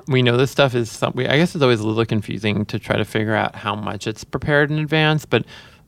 we 0.07 0.21
know 0.21 0.35
this 0.35 0.51
stuff 0.51 0.75
is 0.75 0.91
some 0.91 1.13
we, 1.15 1.27
I 1.27 1.37
guess 1.37 1.55
it's 1.55 1.61
always 1.61 1.79
a 1.79 1.87
little 1.87 2.05
confusing 2.05 2.65
to 2.65 2.79
try 2.79 2.97
to 2.97 3.05
figure 3.05 3.35
out 3.35 3.55
how 3.55 3.75
much 3.75 4.07
it's 4.07 4.23
prepared 4.23 4.71
in 4.71 4.79
advance, 4.79 5.25
but 5.25 5.45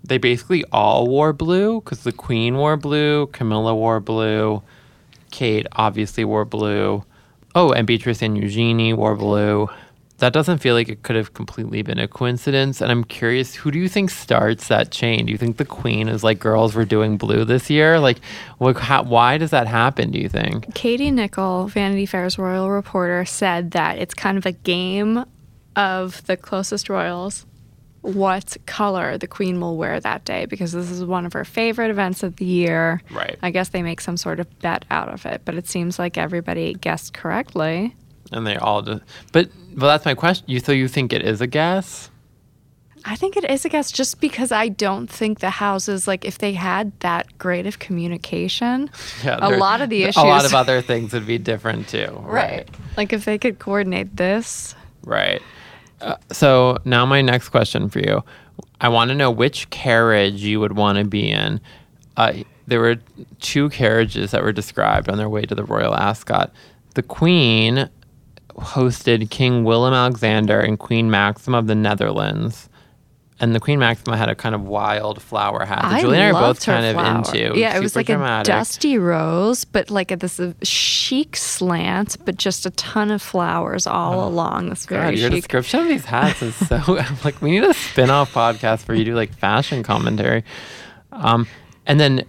they 0.07 0.17
basically 0.17 0.63
all 0.71 1.07
wore 1.07 1.33
blue 1.33 1.81
because 1.81 2.03
the 2.03 2.11
queen 2.11 2.57
wore 2.57 2.77
blue, 2.77 3.27
Camilla 3.27 3.75
wore 3.75 3.99
blue, 3.99 4.61
Kate 5.31 5.67
obviously 5.73 6.23
wore 6.23 6.45
blue. 6.45 7.03
Oh, 7.55 7.71
and 7.71 7.87
Beatrice 7.87 8.21
and 8.21 8.37
Eugenie 8.37 8.93
wore 8.93 9.15
blue. 9.15 9.69
That 10.19 10.31
doesn't 10.31 10.59
feel 10.59 10.75
like 10.75 10.87
it 10.87 11.03
could 11.03 11.17
have 11.17 11.33
completely 11.33 11.81
been 11.81 11.99
a 11.99 12.07
coincidence. 12.07 12.79
And 12.79 12.89
I'm 12.89 13.03
curious, 13.03 13.53
who 13.53 13.69
do 13.69 13.77
you 13.79 13.89
think 13.89 14.09
starts 14.09 14.69
that 14.69 14.91
chain? 14.91 15.25
Do 15.25 15.31
you 15.31 15.37
think 15.37 15.57
the 15.57 15.65
queen 15.65 16.07
is 16.07 16.23
like, 16.23 16.39
girls, 16.39 16.73
we're 16.73 16.85
doing 16.85 17.17
blue 17.17 17.43
this 17.43 17.69
year? 17.69 17.99
Like, 17.99 18.19
what, 18.57 18.77
how, 18.77 19.03
why 19.03 19.37
does 19.37 19.51
that 19.51 19.67
happen, 19.67 20.11
do 20.11 20.19
you 20.19 20.29
think? 20.29 20.73
Katie 20.73 21.11
Nicholl, 21.11 21.69
Vanity 21.69 22.05
Fair's 22.05 22.37
royal 22.37 22.69
reporter, 22.69 23.25
said 23.25 23.71
that 23.71 23.97
it's 23.97 24.13
kind 24.13 24.37
of 24.37 24.45
a 24.45 24.53
game 24.53 25.25
of 25.75 26.25
the 26.27 26.37
closest 26.37 26.87
royals 26.87 27.45
what 28.05 28.55
color 28.65 29.17
the 29.17 29.27
queen 29.27 29.59
will 29.59 29.77
wear 29.77 29.99
that 29.99 30.23
day 30.25 30.45
because 30.45 30.71
this 30.71 30.91
is 30.91 31.03
one 31.03 31.25
of 31.25 31.33
her 31.33 31.43
favorite 31.43 31.89
events 31.89 32.23
of 32.23 32.35
the 32.37 32.45
year. 32.45 33.01
Right. 33.11 33.37
I 33.41 33.49
guess 33.51 33.69
they 33.69 33.81
make 33.81 33.99
some 34.01 34.17
sort 34.17 34.39
of 34.39 34.59
bet 34.59 34.85
out 34.91 35.09
of 35.09 35.25
it, 35.25 35.41
but 35.45 35.55
it 35.55 35.67
seems 35.67 35.97
like 35.99 36.17
everybody 36.17 36.73
guessed 36.75 37.13
correctly. 37.13 37.95
And 38.31 38.45
they 38.45 38.55
all 38.57 38.81
just, 38.81 39.01
but, 39.31 39.49
well, 39.75 39.87
that's 39.89 40.05
my 40.05 40.13
question. 40.15 40.45
You, 40.47 40.59
so 40.59 40.71
you 40.71 40.87
think 40.87 41.13
it 41.13 41.21
is 41.23 41.41
a 41.41 41.47
guess? 41.47 42.09
I 43.07 43.15
think 43.15 43.37
it 43.37 43.47
is 43.49 43.65
a 43.65 43.69
guess 43.69 43.91
just 43.91 44.19
because 44.19 44.51
I 44.51 44.67
don't 44.69 45.05
think 45.07 45.39
the 45.39 45.51
houses, 45.51 46.07
like, 46.07 46.25
if 46.25 46.39
they 46.39 46.53
had 46.53 46.91
that 47.01 47.37
great 47.37 47.67
of 47.67 47.77
communication, 47.77 48.89
Yeah. 49.23 49.37
a 49.41 49.57
lot 49.57 49.81
of 49.81 49.89
the 49.91 50.03
issues. 50.03 50.23
A 50.23 50.25
lot 50.25 50.43
of 50.45 50.55
other 50.55 50.81
things 50.81 51.13
would 51.13 51.27
be 51.27 51.37
different 51.37 51.87
too. 51.87 52.19
Right. 52.23 52.67
Like, 52.97 53.13
if 53.13 53.25
they 53.25 53.37
could 53.37 53.59
coordinate 53.59 54.15
this. 54.17 54.73
Right. 55.03 55.41
Uh, 56.01 56.15
so 56.31 56.77
now 56.85 57.05
my 57.05 57.21
next 57.21 57.49
question 57.49 57.89
for 57.89 57.99
you. 57.99 58.23
I 58.81 58.89
want 58.89 59.09
to 59.09 59.15
know 59.15 59.31
which 59.31 59.69
carriage 59.69 60.41
you 60.41 60.59
would 60.59 60.73
want 60.73 60.97
to 60.97 61.05
be 61.05 61.31
in. 61.31 61.61
Uh, 62.17 62.33
there 62.67 62.79
were 62.79 62.97
two 63.39 63.69
carriages 63.69 64.31
that 64.31 64.43
were 64.43 64.51
described 64.51 65.09
on 65.09 65.17
their 65.17 65.29
way 65.29 65.43
to 65.43 65.55
the 65.55 65.63
royal 65.63 65.95
ascot. 65.95 66.51
The 66.95 67.03
Queen 67.03 67.89
hosted 68.57 69.29
King 69.29 69.63
Willem 69.63 69.93
Alexander 69.93 70.59
and 70.59 70.79
Queen 70.79 71.11
Maxima 71.11 71.57
of 71.57 71.67
the 71.67 71.75
Netherlands. 71.75 72.69
And 73.37 73.53
the 73.53 73.59
Queen 73.59 73.79
Maxima 73.79 74.15
had 74.15 74.29
a 74.29 74.35
kind 74.35 74.55
of 74.55 74.61
wild 74.61 75.21
flower 75.21 75.65
hat. 75.65 75.81
that 75.81 75.91
I 75.91 76.01
Julie 76.01 76.17
and 76.19 76.23
I 76.35 76.39
are 76.39 76.41
both 76.53 76.65
kind 76.65 76.95
flower. 76.95 77.19
of 77.19 77.35
into. 77.35 77.59
Yeah, 77.59 77.75
it 77.75 77.81
was 77.81 77.93
like 77.93 78.05
dramatic. 78.05 78.47
a 78.53 78.57
dusty 78.57 78.97
rose, 78.97 79.65
but 79.65 79.89
like 79.91 80.09
a, 80.11 80.15
this 80.15 80.39
chic 80.63 81.35
slant, 81.35 82.15
but 82.23 82.37
just 82.37 82.65
a 82.65 82.69
ton 82.71 83.11
of 83.11 83.21
flowers 83.21 83.85
all 83.85 84.25
along 84.25 84.69
this 84.69 84.85
God, 84.85 85.01
very 85.01 85.19
your 85.19 85.29
chic. 85.31 85.41
description 85.41 85.81
of 85.81 85.87
these 85.89 86.05
hats 86.05 86.41
is 86.41 86.55
so 86.55 86.77
I'm 86.87 87.17
like 87.25 87.41
we 87.41 87.51
need 87.51 87.65
a 87.65 87.73
spin-off 87.73 88.33
podcast 88.33 88.87
where 88.87 88.95
you 88.95 89.03
do 89.03 89.15
like 89.15 89.33
fashion 89.33 89.83
commentary. 89.83 90.45
Um, 91.11 91.45
and 91.85 91.99
then 91.99 92.25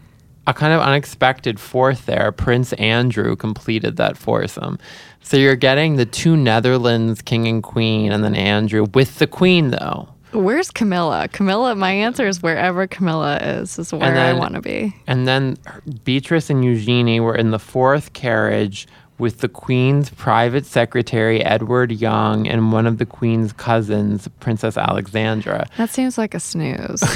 a 0.49 0.55
kind 0.55 0.73
of 0.73 0.81
unexpected 0.81 1.59
fourth 1.61 2.07
there, 2.07 2.33
Prince 2.33 2.73
Andrew 2.75 3.37
completed 3.37 3.97
that 3.97 4.17
foursome. 4.17 4.79
So 5.23 5.37
you're 5.37 5.57
getting 5.57 5.97
the 5.97 6.07
two 6.07 6.37
Netherlands 6.37 7.23
king 7.23 7.47
and 7.47 7.63
queen 7.63 8.11
and 8.13 8.25
then 8.25 8.35
Andrew 8.35 8.87
with 8.93 9.19
the 9.21 9.27
queen 9.29 9.71
though. 9.71 10.09
Where's 10.37 10.71
Camilla? 10.71 11.29
Camilla, 11.33 11.75
my 11.75 11.91
answer 11.93 12.27
is 12.27 12.43
wherever 12.43 12.87
Camilla 12.87 13.39
is, 13.39 13.79
is 13.79 13.93
where 13.93 14.15
I 14.17 14.33
want 14.33 14.55
to 14.55 14.61
be. 14.61 14.95
And 15.07 15.27
then 15.27 15.57
Beatrice 16.05 16.51
and 16.51 16.65
Eugenie 16.65 17.21
were 17.21 17.35
in 17.35 17.51
the 17.51 17.59
fourth 17.59 18.13
carriage 18.13 18.87
with 19.19 19.39
the 19.39 19.49
Queen's 19.49 20.11
private 20.11 20.67
secretary, 20.67 21.43
Edward 21.43 21.91
Young, 21.91 22.47
and 22.47 22.71
one 22.71 22.87
of 22.87 22.99
the 22.99 23.07
Queen's 23.07 23.53
cousins, 23.53 24.29
Princess 24.41 24.77
Alexandra. 24.77 25.67
That 25.79 25.89
seems 25.91 26.19
like 26.19 26.35
a 26.35 26.41
snooze. 26.41 27.03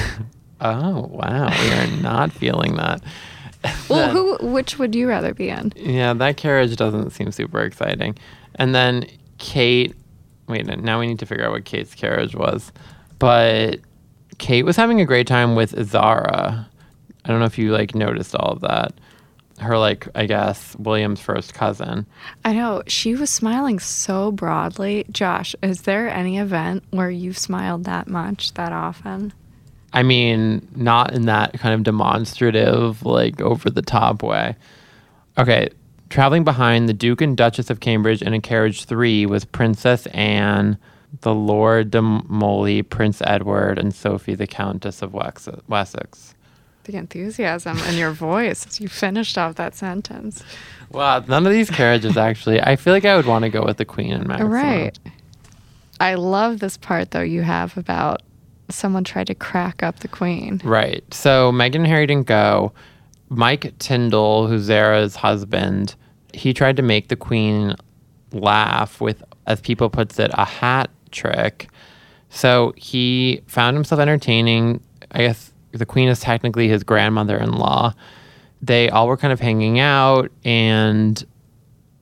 Oh, 0.63 1.07
wow. 1.11 1.49
We 1.49 1.71
are 1.73 1.87
not 2.03 2.33
feeling 2.33 2.77
that. 2.77 3.03
well, 3.89 3.99
Then- 4.07 4.11
who? 4.11 4.37
Which 4.53 4.79
would 4.79 4.95
you 4.95 5.09
rather 5.09 5.33
be 5.33 5.49
in? 5.49 5.73
Yeah, 5.75 6.13
that 6.13 6.37
carriage 6.37 6.77
doesn't 6.77 7.13
seem 7.13 7.33
super 7.33 7.61
exciting. 7.63 8.17
And 8.57 8.75
then 8.75 9.07
Kate, 9.39 9.95
wait, 10.49 10.67
now 10.67 11.01
we 11.01 11.07
need 11.07 11.19
to 11.21 11.25
figure 11.25 11.47
out 11.47 11.53
what 11.53 11.65
Kate's 11.65 11.95
carriage 11.95 12.35
was. 12.35 12.73
But 13.21 13.79
Kate 14.39 14.65
was 14.65 14.77
having 14.77 15.01
a 15.01 15.05
great 15.05 15.29
time 15.29 15.55
with 15.55 15.81
Zara. 15.87 16.69
I 17.25 17.29
don't 17.29 17.39
know 17.39 17.47
if 17.47 17.59
you 17.59 17.71
like 17.71 17.95
noticed 17.95 18.35
all 18.35 18.53
of 18.53 18.63
that. 18.63 18.95
Her 19.61 19.77
like, 19.77 20.09
I 20.15 20.25
guess, 20.25 20.75
William's 20.77 21.21
first 21.21 21.53
cousin. 21.53 22.07
I 22.47 22.55
know 22.55 22.83
she 22.87 23.15
was 23.15 23.29
smiling 23.29 23.79
so 23.79 24.33
broadly. 24.33 25.05
Josh, 25.13 25.55
is 25.63 25.83
there 25.83 26.09
any 26.09 26.39
event 26.39 26.83
where 26.91 27.11
you've 27.11 27.37
smiled 27.37 27.85
that 27.85 28.09
much 28.09 28.55
that 28.55 28.73
often? 28.73 29.35
I 29.93 30.03
mean, 30.03 30.67
not 30.75 31.13
in 31.13 31.27
that 31.27 31.53
kind 31.59 31.75
of 31.75 31.83
demonstrative, 31.83 33.05
like 33.05 33.43
over 33.43 33.69
the 33.69 33.83
top 33.83 34.23
way. 34.23 34.57
Okay, 35.37 35.69
traveling 36.09 36.45
behind 36.45 36.89
the 36.89 36.95
Duke 36.95 37.21
and 37.21 37.37
Duchess 37.37 37.69
of 37.69 37.81
Cambridge 37.81 38.23
in 38.23 38.33
a 38.33 38.41
carriage 38.41 38.85
three 38.85 39.27
was 39.27 39.45
Princess 39.45 40.07
Anne, 40.07 40.79
the 41.23 41.35
Lord 41.35 41.91
de 41.91 42.01
Mauley, 42.01 42.89
Prince 42.89 43.23
Edward, 43.27 43.79
and 43.79 43.95
Sophie, 43.95 44.35
the 44.35 44.47
Countess 44.47 45.03
of 45.03 45.13
Wex- 45.13 45.61
Wessex. 45.69 46.35
The 46.85 46.97
enthusiasm 46.97 47.79
in 47.89 47.97
your 47.97 48.13
voice 48.13 48.67
as 48.67 48.81
you 48.81 48.89
finished 48.89 49.37
off 49.37 49.57
that 49.57 49.75
sentence. 49.75 50.43
Wow, 50.91 51.23
none 51.29 51.47
of 51.47 51.53
these 51.53 51.71
carriages 51.71 52.17
actually. 52.17 52.61
I 52.61 52.77
feel 52.77 52.93
like 52.93 53.05
I 53.05 53.17
would 53.17 53.27
want 53.27 53.45
to 53.45 53.51
go 53.51 53.65
with 53.65 53.77
the 53.77 53.85
Queen 53.85 54.13
and 54.13 54.27
Maxima. 54.27 54.49
Right. 54.49 54.99
I 56.01 56.15
love 56.15 56.61
this 56.61 56.77
part 56.79 57.11
though 57.11 57.21
you 57.21 57.43
have 57.43 57.77
about 57.77 58.23
someone 58.71 59.05
tried 59.05 59.27
to 59.27 59.35
crack 59.35 59.83
up 59.83 60.01
the 60.01 60.09
queen. 60.09 60.61
Right. 60.65 61.03
So 61.13 61.53
Meghan 61.53 61.77
and 61.77 61.87
Harry 61.87 62.07
didn't 62.07 62.27
go. 62.27 62.73
Mike 63.29 63.73
Tindall, 63.79 64.49
who's 64.49 64.63
Zara's 64.63 65.15
husband, 65.17 65.95
he 66.35 66.53
tried 66.53 66.77
to 66.77 66.83
make 66.83 67.09
the 67.09 67.17
queen 67.17 67.77
laugh 68.33 69.01
with, 69.01 69.23
as 69.47 69.61
people 69.61 69.91
puts 69.91 70.19
it, 70.19 70.31
a 70.35 70.45
hat 70.45 70.91
trick. 71.11 71.69
So 72.31 72.73
he 72.77 73.43
found 73.47 73.77
himself 73.77 74.01
entertaining. 74.01 74.81
I 75.11 75.19
guess 75.19 75.53
the 75.73 75.87
queen 75.87 76.09
is 76.09 76.21
technically 76.21 76.69
his 76.69 76.85
grandmother-in-law. 76.85 77.95
They 78.63 78.91
all 78.91 79.09
were 79.09 79.17
kind 79.17 79.33
of 79.33 79.41
hanging 79.41 79.79
out, 79.79 80.31
and 80.45 81.25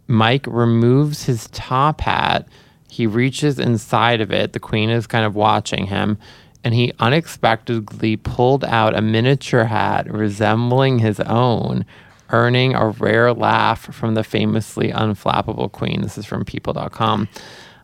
Mike 0.06 0.46
removes 0.46 1.24
his 1.24 1.48
top 1.52 2.00
hat. 2.00 2.48
He 2.90 3.06
reaches 3.06 3.58
inside 3.58 4.20
of 4.20 4.32
it. 4.32 4.52
The 4.52 4.60
queen 4.60 4.90
is 4.90 5.06
kind 5.06 5.24
of 5.24 5.34
watching 5.34 5.86
him, 5.86 6.18
and 6.64 6.74
he 6.74 6.92
unexpectedly 6.98 8.16
pulled 8.16 8.64
out 8.64 8.96
a 8.96 9.00
miniature 9.00 9.64
hat 9.64 10.10
resembling 10.12 10.98
his 10.98 11.20
own, 11.20 11.86
earning 12.30 12.74
a 12.74 12.88
rare 12.88 13.32
laugh 13.32 13.94
from 13.94 14.14
the 14.14 14.24
famously 14.24 14.90
unflappable 14.90 15.70
queen. 15.70 16.02
This 16.02 16.18
is 16.18 16.26
from 16.26 16.44
people.com. 16.44 17.28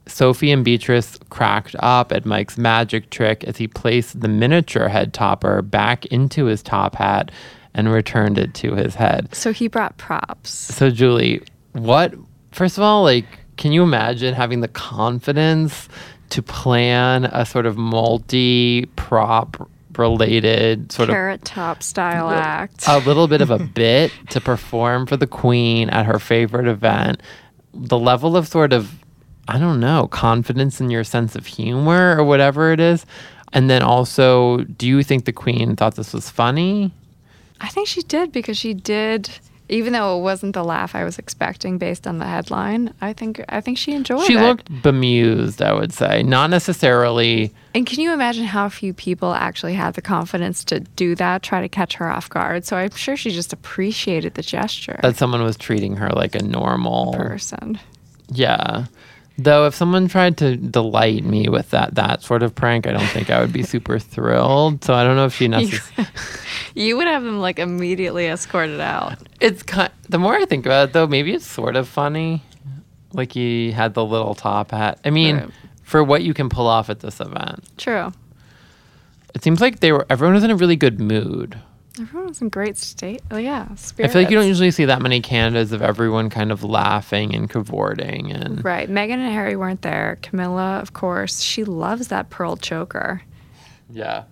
Sophie 0.06 0.50
and 0.50 0.64
Beatrice 0.64 1.18
cracked 1.30 1.74
up 1.78 2.12
at 2.12 2.26
Mike's 2.26 2.58
magic 2.58 3.10
trick 3.10 3.44
as 3.44 3.56
he 3.56 3.66
placed 3.66 4.20
the 4.20 4.28
miniature 4.28 4.88
head 4.88 5.14
topper 5.14 5.62
back 5.62 6.06
into 6.06 6.44
his 6.44 6.62
top 6.62 6.94
hat 6.94 7.30
and 7.74 7.92
returned 7.92 8.38
it 8.38 8.54
to 8.54 8.74
his 8.74 8.94
head. 8.94 9.34
So 9.34 9.52
he 9.52 9.68
brought 9.68 9.96
props. 9.96 10.50
So, 10.50 10.90
Julie, 10.90 11.42
what, 11.72 12.14
first 12.52 12.76
of 12.78 12.84
all, 12.84 13.02
like, 13.02 13.26
can 13.56 13.72
you 13.72 13.82
imagine 13.82 14.34
having 14.34 14.60
the 14.60 14.68
confidence 14.68 15.88
to 16.30 16.42
plan 16.42 17.24
a 17.26 17.44
sort 17.44 17.66
of 17.66 17.76
multi 17.76 18.86
prop 18.96 19.68
related 19.96 20.90
sort 20.90 21.08
Carrot 21.08 21.40
of 21.40 21.44
top 21.44 21.82
style 21.82 22.30
act? 22.30 22.84
A 22.86 22.98
little 22.98 23.28
bit 23.28 23.40
of 23.40 23.50
a 23.50 23.58
bit 23.58 24.12
to 24.30 24.40
perform 24.40 25.06
for 25.06 25.16
the 25.16 25.26
queen 25.26 25.88
at 25.90 26.06
her 26.06 26.18
favorite 26.18 26.66
event. 26.66 27.22
The 27.72 27.98
level 27.98 28.36
of 28.36 28.46
sort 28.46 28.72
of 28.72 29.03
I 29.48 29.58
don't 29.58 29.80
know, 29.80 30.08
confidence 30.08 30.80
in 30.80 30.90
your 30.90 31.04
sense 31.04 31.36
of 31.36 31.46
humor 31.46 32.16
or 32.16 32.24
whatever 32.24 32.72
it 32.72 32.80
is. 32.80 33.04
And 33.52 33.70
then 33.70 33.82
also, 33.82 34.58
do 34.64 34.86
you 34.86 35.02
think 35.02 35.26
the 35.26 35.32
queen 35.32 35.76
thought 35.76 35.96
this 35.96 36.12
was 36.12 36.28
funny? 36.30 36.92
I 37.60 37.68
think 37.68 37.88
she 37.88 38.02
did 38.02 38.32
because 38.32 38.58
she 38.58 38.74
did 38.74 39.30
even 39.68 39.94
though 39.94 40.18
it 40.18 40.22
wasn't 40.22 40.52
the 40.52 40.62
laugh 40.62 40.94
I 40.94 41.04
was 41.04 41.18
expecting 41.18 41.78
based 41.78 42.06
on 42.06 42.18
the 42.18 42.26
headline, 42.26 42.92
I 43.00 43.12
think 43.12 43.42
I 43.48 43.60
think 43.60 43.78
she 43.78 43.92
enjoyed 43.92 44.26
she 44.26 44.34
it. 44.34 44.38
She 44.38 44.42
looked 44.42 44.82
bemused, 44.82 45.62
I 45.62 45.72
would 45.72 45.92
say. 45.92 46.22
Not 46.22 46.50
necessarily 46.50 47.52
And 47.74 47.86
can 47.86 48.00
you 48.00 48.12
imagine 48.12 48.44
how 48.44 48.68
few 48.68 48.92
people 48.92 49.32
actually 49.32 49.74
had 49.74 49.94
the 49.94 50.02
confidence 50.02 50.64
to 50.64 50.80
do 50.80 51.14
that, 51.16 51.42
try 51.42 51.60
to 51.62 51.68
catch 51.68 51.94
her 51.94 52.10
off 52.10 52.28
guard? 52.28 52.66
So 52.66 52.76
I'm 52.76 52.90
sure 52.90 53.16
she 53.16 53.30
just 53.30 53.52
appreciated 53.52 54.34
the 54.34 54.42
gesture. 54.42 55.00
That 55.02 55.16
someone 55.16 55.42
was 55.42 55.56
treating 55.56 55.96
her 55.96 56.10
like 56.10 56.34
a 56.34 56.42
normal 56.42 57.14
person. 57.14 57.78
Yeah. 58.28 58.86
Though 59.36 59.66
if 59.66 59.74
someone 59.74 60.06
tried 60.06 60.36
to 60.38 60.56
delight 60.56 61.24
me 61.24 61.48
with 61.48 61.70
that 61.70 61.96
that 61.96 62.22
sort 62.22 62.44
of 62.44 62.54
prank, 62.54 62.86
I 62.86 62.92
don't 62.92 63.06
think 63.08 63.30
I 63.30 63.40
would 63.40 63.52
be 63.52 63.62
super 63.64 63.98
thrilled. 63.98 64.84
So 64.84 64.94
I 64.94 65.02
don't 65.02 65.16
know 65.16 65.24
if 65.26 65.34
she 65.34 65.48
necessarily. 65.48 66.12
you 66.74 66.96
would 66.96 67.08
have 67.08 67.24
them 67.24 67.40
like 67.40 67.58
immediately 67.58 68.26
escorted 68.26 68.80
out. 68.80 69.18
It's 69.40 69.62
kind. 69.62 69.90
The 70.08 70.18
more 70.18 70.36
I 70.36 70.44
think 70.44 70.66
about 70.66 70.90
it, 70.90 70.92
though, 70.92 71.06
maybe 71.06 71.32
it's 71.34 71.46
sort 71.46 71.74
of 71.74 71.88
funny. 71.88 72.42
Like 73.12 73.32
he 73.32 73.72
had 73.72 73.94
the 73.94 74.04
little 74.04 74.34
top 74.34 74.70
hat. 74.70 75.00
I 75.04 75.10
mean, 75.10 75.36
right. 75.36 75.50
for 75.82 76.04
what 76.04 76.22
you 76.22 76.32
can 76.34 76.48
pull 76.48 76.66
off 76.66 76.88
at 76.88 77.00
this 77.00 77.20
event. 77.20 77.64
True. 77.76 78.12
It 79.34 79.42
seems 79.42 79.60
like 79.60 79.80
they 79.80 79.90
were. 79.90 80.06
Everyone 80.08 80.34
was 80.34 80.44
in 80.44 80.50
a 80.52 80.56
really 80.56 80.76
good 80.76 81.00
mood. 81.00 81.58
Everyone 82.00 82.28
was 82.28 82.42
in 82.42 82.48
great 82.48 82.76
state. 82.76 83.22
Oh, 83.30 83.36
yeah, 83.36 83.72
spirits. 83.76 84.10
I 84.10 84.12
feel 84.12 84.22
like 84.22 84.30
you 84.30 84.36
don't 84.36 84.48
usually 84.48 84.72
see 84.72 84.84
that 84.86 85.00
many 85.00 85.20
candidates 85.20 85.70
of 85.70 85.80
everyone 85.80 86.28
kind 86.28 86.50
of 86.50 86.64
laughing 86.64 87.34
and 87.34 87.48
cavorting 87.48 88.32
and 88.32 88.64
right. 88.64 88.88
Meghan 88.88 89.12
and 89.12 89.32
Harry 89.32 89.54
weren't 89.54 89.82
there. 89.82 90.18
Camilla, 90.20 90.80
of 90.80 90.92
course, 90.92 91.40
she 91.40 91.62
loves 91.62 92.08
that 92.08 92.30
pearl 92.30 92.56
choker. 92.56 93.22
Yeah, 93.90 94.24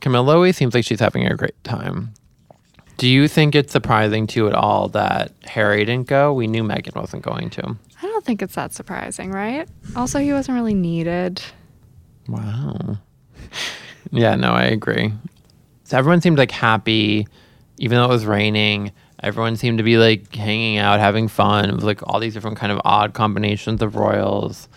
Camilla 0.00 0.34
always 0.34 0.56
seems 0.56 0.72
like 0.74 0.84
she's 0.84 1.00
having 1.00 1.26
a 1.26 1.34
great 1.34 1.62
time. 1.64 2.12
Do 2.96 3.08
you 3.08 3.28
think 3.28 3.54
it's 3.54 3.72
surprising 3.72 4.26
to 4.28 4.40
you 4.40 4.46
at 4.46 4.54
all 4.54 4.88
that 4.88 5.32
Harry 5.44 5.84
didn't 5.84 6.06
go? 6.06 6.32
We 6.32 6.46
knew 6.46 6.62
Meghan 6.62 6.94
wasn't 6.94 7.22
going 7.22 7.50
to. 7.50 7.76
I 8.02 8.06
don't 8.06 8.24
think 8.24 8.42
it's 8.42 8.54
that 8.54 8.72
surprising, 8.72 9.30
right? 9.30 9.68
Also, 9.96 10.18
he 10.18 10.32
wasn't 10.32 10.56
really 10.56 10.74
needed. 10.74 11.42
Wow. 12.28 12.98
yeah, 14.10 14.36
no, 14.36 14.52
I 14.52 14.64
agree. 14.64 15.12
So 15.90 15.98
everyone 15.98 16.20
seemed 16.20 16.38
like 16.38 16.52
happy, 16.52 17.26
even 17.78 17.98
though 17.98 18.04
it 18.04 18.10
was 18.10 18.24
raining. 18.24 18.92
Everyone 19.24 19.56
seemed 19.56 19.78
to 19.78 19.82
be 19.82 19.98
like 19.98 20.32
hanging 20.32 20.78
out, 20.78 21.00
having 21.00 21.26
fun. 21.26 21.68
It 21.68 21.74
was 21.74 21.82
like 21.82 22.00
all 22.06 22.20
these 22.20 22.32
different 22.32 22.58
kind 22.58 22.70
of 22.70 22.80
odd 22.84 23.12
combinations 23.12 23.82
of 23.82 23.96
royals. 23.96 24.68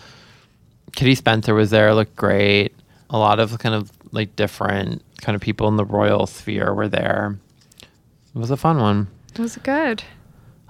Kitty 0.96 1.14
Spencer 1.14 1.54
was 1.54 1.70
there, 1.70 1.94
looked 1.94 2.16
great. 2.16 2.74
A 3.10 3.16
lot 3.16 3.38
of 3.38 3.56
kind 3.60 3.76
of 3.76 3.92
like 4.10 4.34
different 4.34 5.02
kind 5.20 5.36
of 5.36 5.40
people 5.40 5.68
in 5.68 5.76
the 5.76 5.84
royal 5.84 6.26
sphere 6.26 6.74
were 6.74 6.88
there. 6.88 7.38
It 7.80 8.38
was 8.38 8.50
a 8.50 8.56
fun 8.56 8.80
one. 8.80 9.06
It 9.34 9.38
was 9.38 9.56
good. 9.58 10.02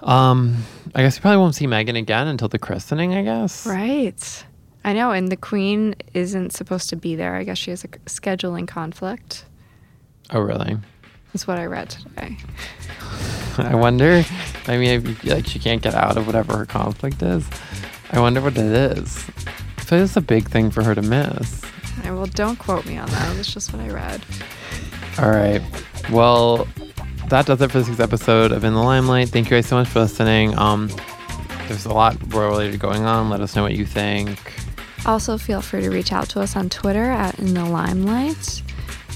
Um, 0.01 0.63
I 0.93 1.01
guess 1.01 1.17
we 1.17 1.21
probably 1.21 1.39
won't 1.39 1.55
see 1.55 1.65
Meghan 1.65 1.97
again 1.97 2.27
until 2.27 2.49
the 2.49 2.59
christening, 2.59 3.15
I 3.15 3.23
guess. 3.23 3.65
Right. 3.65 4.45
I 4.83 4.93
know, 4.93 5.09
and 5.09 5.31
the 5.31 5.37
queen 5.37 5.95
isn't 6.13 6.53
supposed 6.53 6.91
to 6.91 6.95
be 6.95 7.15
there. 7.15 7.33
I 7.33 7.45
guess 7.45 7.57
she 7.57 7.71
has 7.71 7.83
a 7.83 7.87
scheduling 7.87 8.67
conflict. 8.67 9.45
Oh, 10.31 10.39
really? 10.39 10.77
That's 11.33 11.47
what 11.47 11.57
I 11.57 11.65
read 11.65 11.89
today. 11.89 12.37
I 13.57 13.75
wonder. 13.75 14.23
I 14.67 14.77
mean, 14.77 15.17
like 15.23 15.47
she 15.47 15.59
can't 15.59 15.81
get 15.81 15.93
out 15.93 16.17
of 16.17 16.25
whatever 16.25 16.57
her 16.57 16.65
conflict 16.65 17.21
is. 17.21 17.47
I 18.11 18.19
wonder 18.19 18.41
what 18.41 18.57
it 18.57 18.65
is. 18.65 19.29
I 19.77 19.81
feel 19.81 19.99
like 19.99 20.05
it's 20.05 20.17
a 20.17 20.21
big 20.21 20.49
thing 20.49 20.71
for 20.71 20.83
her 20.83 20.95
to 20.95 21.01
miss. 21.01 21.61
I, 22.03 22.11
well, 22.11 22.25
don't 22.25 22.57
quote 22.57 22.85
me 22.85 22.97
on 22.97 23.09
that. 23.09 23.35
It's 23.37 23.53
just 23.53 23.73
what 23.73 23.81
I 23.81 23.89
read. 23.89 24.21
All 25.19 25.29
right. 25.29 25.61
Well, 26.11 26.67
that 27.29 27.45
does 27.45 27.61
it 27.61 27.71
for 27.71 27.79
this 27.79 27.87
week's 27.87 27.99
episode 27.99 28.51
of 28.51 28.63
In 28.63 28.73
the 28.73 28.81
Limelight. 28.81 29.29
Thank 29.29 29.49
you 29.49 29.57
guys 29.57 29.67
so 29.67 29.75
much 29.75 29.87
for 29.87 30.01
listening. 30.01 30.57
Um, 30.57 30.89
there's 31.67 31.85
a 31.85 31.93
lot 31.93 32.17
royal 32.33 32.51
related 32.51 32.79
going 32.79 33.03
on. 33.03 33.29
Let 33.29 33.41
us 33.41 33.55
know 33.55 33.63
what 33.63 33.75
you 33.75 33.85
think. 33.85 34.53
Also, 35.05 35.37
feel 35.37 35.61
free 35.61 35.81
to 35.81 35.89
reach 35.89 36.11
out 36.11 36.29
to 36.29 36.41
us 36.41 36.55
on 36.55 36.69
Twitter 36.69 37.05
at 37.11 37.39
In 37.39 37.53
the 37.53 37.65
Limelight. 37.65 38.61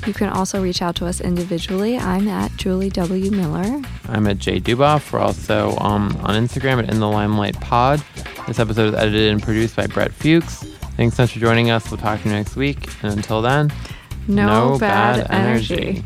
You 0.05 0.13
can 0.13 0.29
also 0.29 0.61
reach 0.61 0.81
out 0.81 0.95
to 0.97 1.05
us 1.05 1.21
individually. 1.21 1.97
I'm 1.97 2.27
at 2.27 2.55
Julie 2.55 2.89
W. 2.89 3.31
Miller. 3.31 3.81
I'm 4.07 4.27
at 4.27 4.37
Jay 4.39 4.59
Duboff. 4.59 5.11
We're 5.11 5.19
also 5.19 5.75
um, 5.77 6.17
on 6.23 6.35
Instagram 6.41 6.81
at 6.81 6.89
In 6.89 6.99
the 6.99 7.07
Limelight 7.09 7.59
Pod. 7.59 8.03
This 8.47 8.59
episode 8.59 8.93
is 8.93 8.95
edited 8.95 9.31
and 9.31 9.43
produced 9.43 9.75
by 9.75 9.87
Brett 9.87 10.11
Fuchs. 10.11 10.63
Thanks 10.95 11.15
so 11.15 11.23
much 11.23 11.33
for 11.33 11.39
joining 11.39 11.69
us. 11.69 11.91
We'll 11.91 11.99
talk 11.99 12.21
to 12.21 12.29
you 12.29 12.33
next 12.33 12.55
week. 12.55 12.89
And 13.03 13.13
until 13.13 13.41
then, 13.41 13.71
no, 14.27 14.71
no 14.71 14.79
bad, 14.79 15.27
bad, 15.27 15.31
energy. 15.31 15.75
energy. 15.75 16.03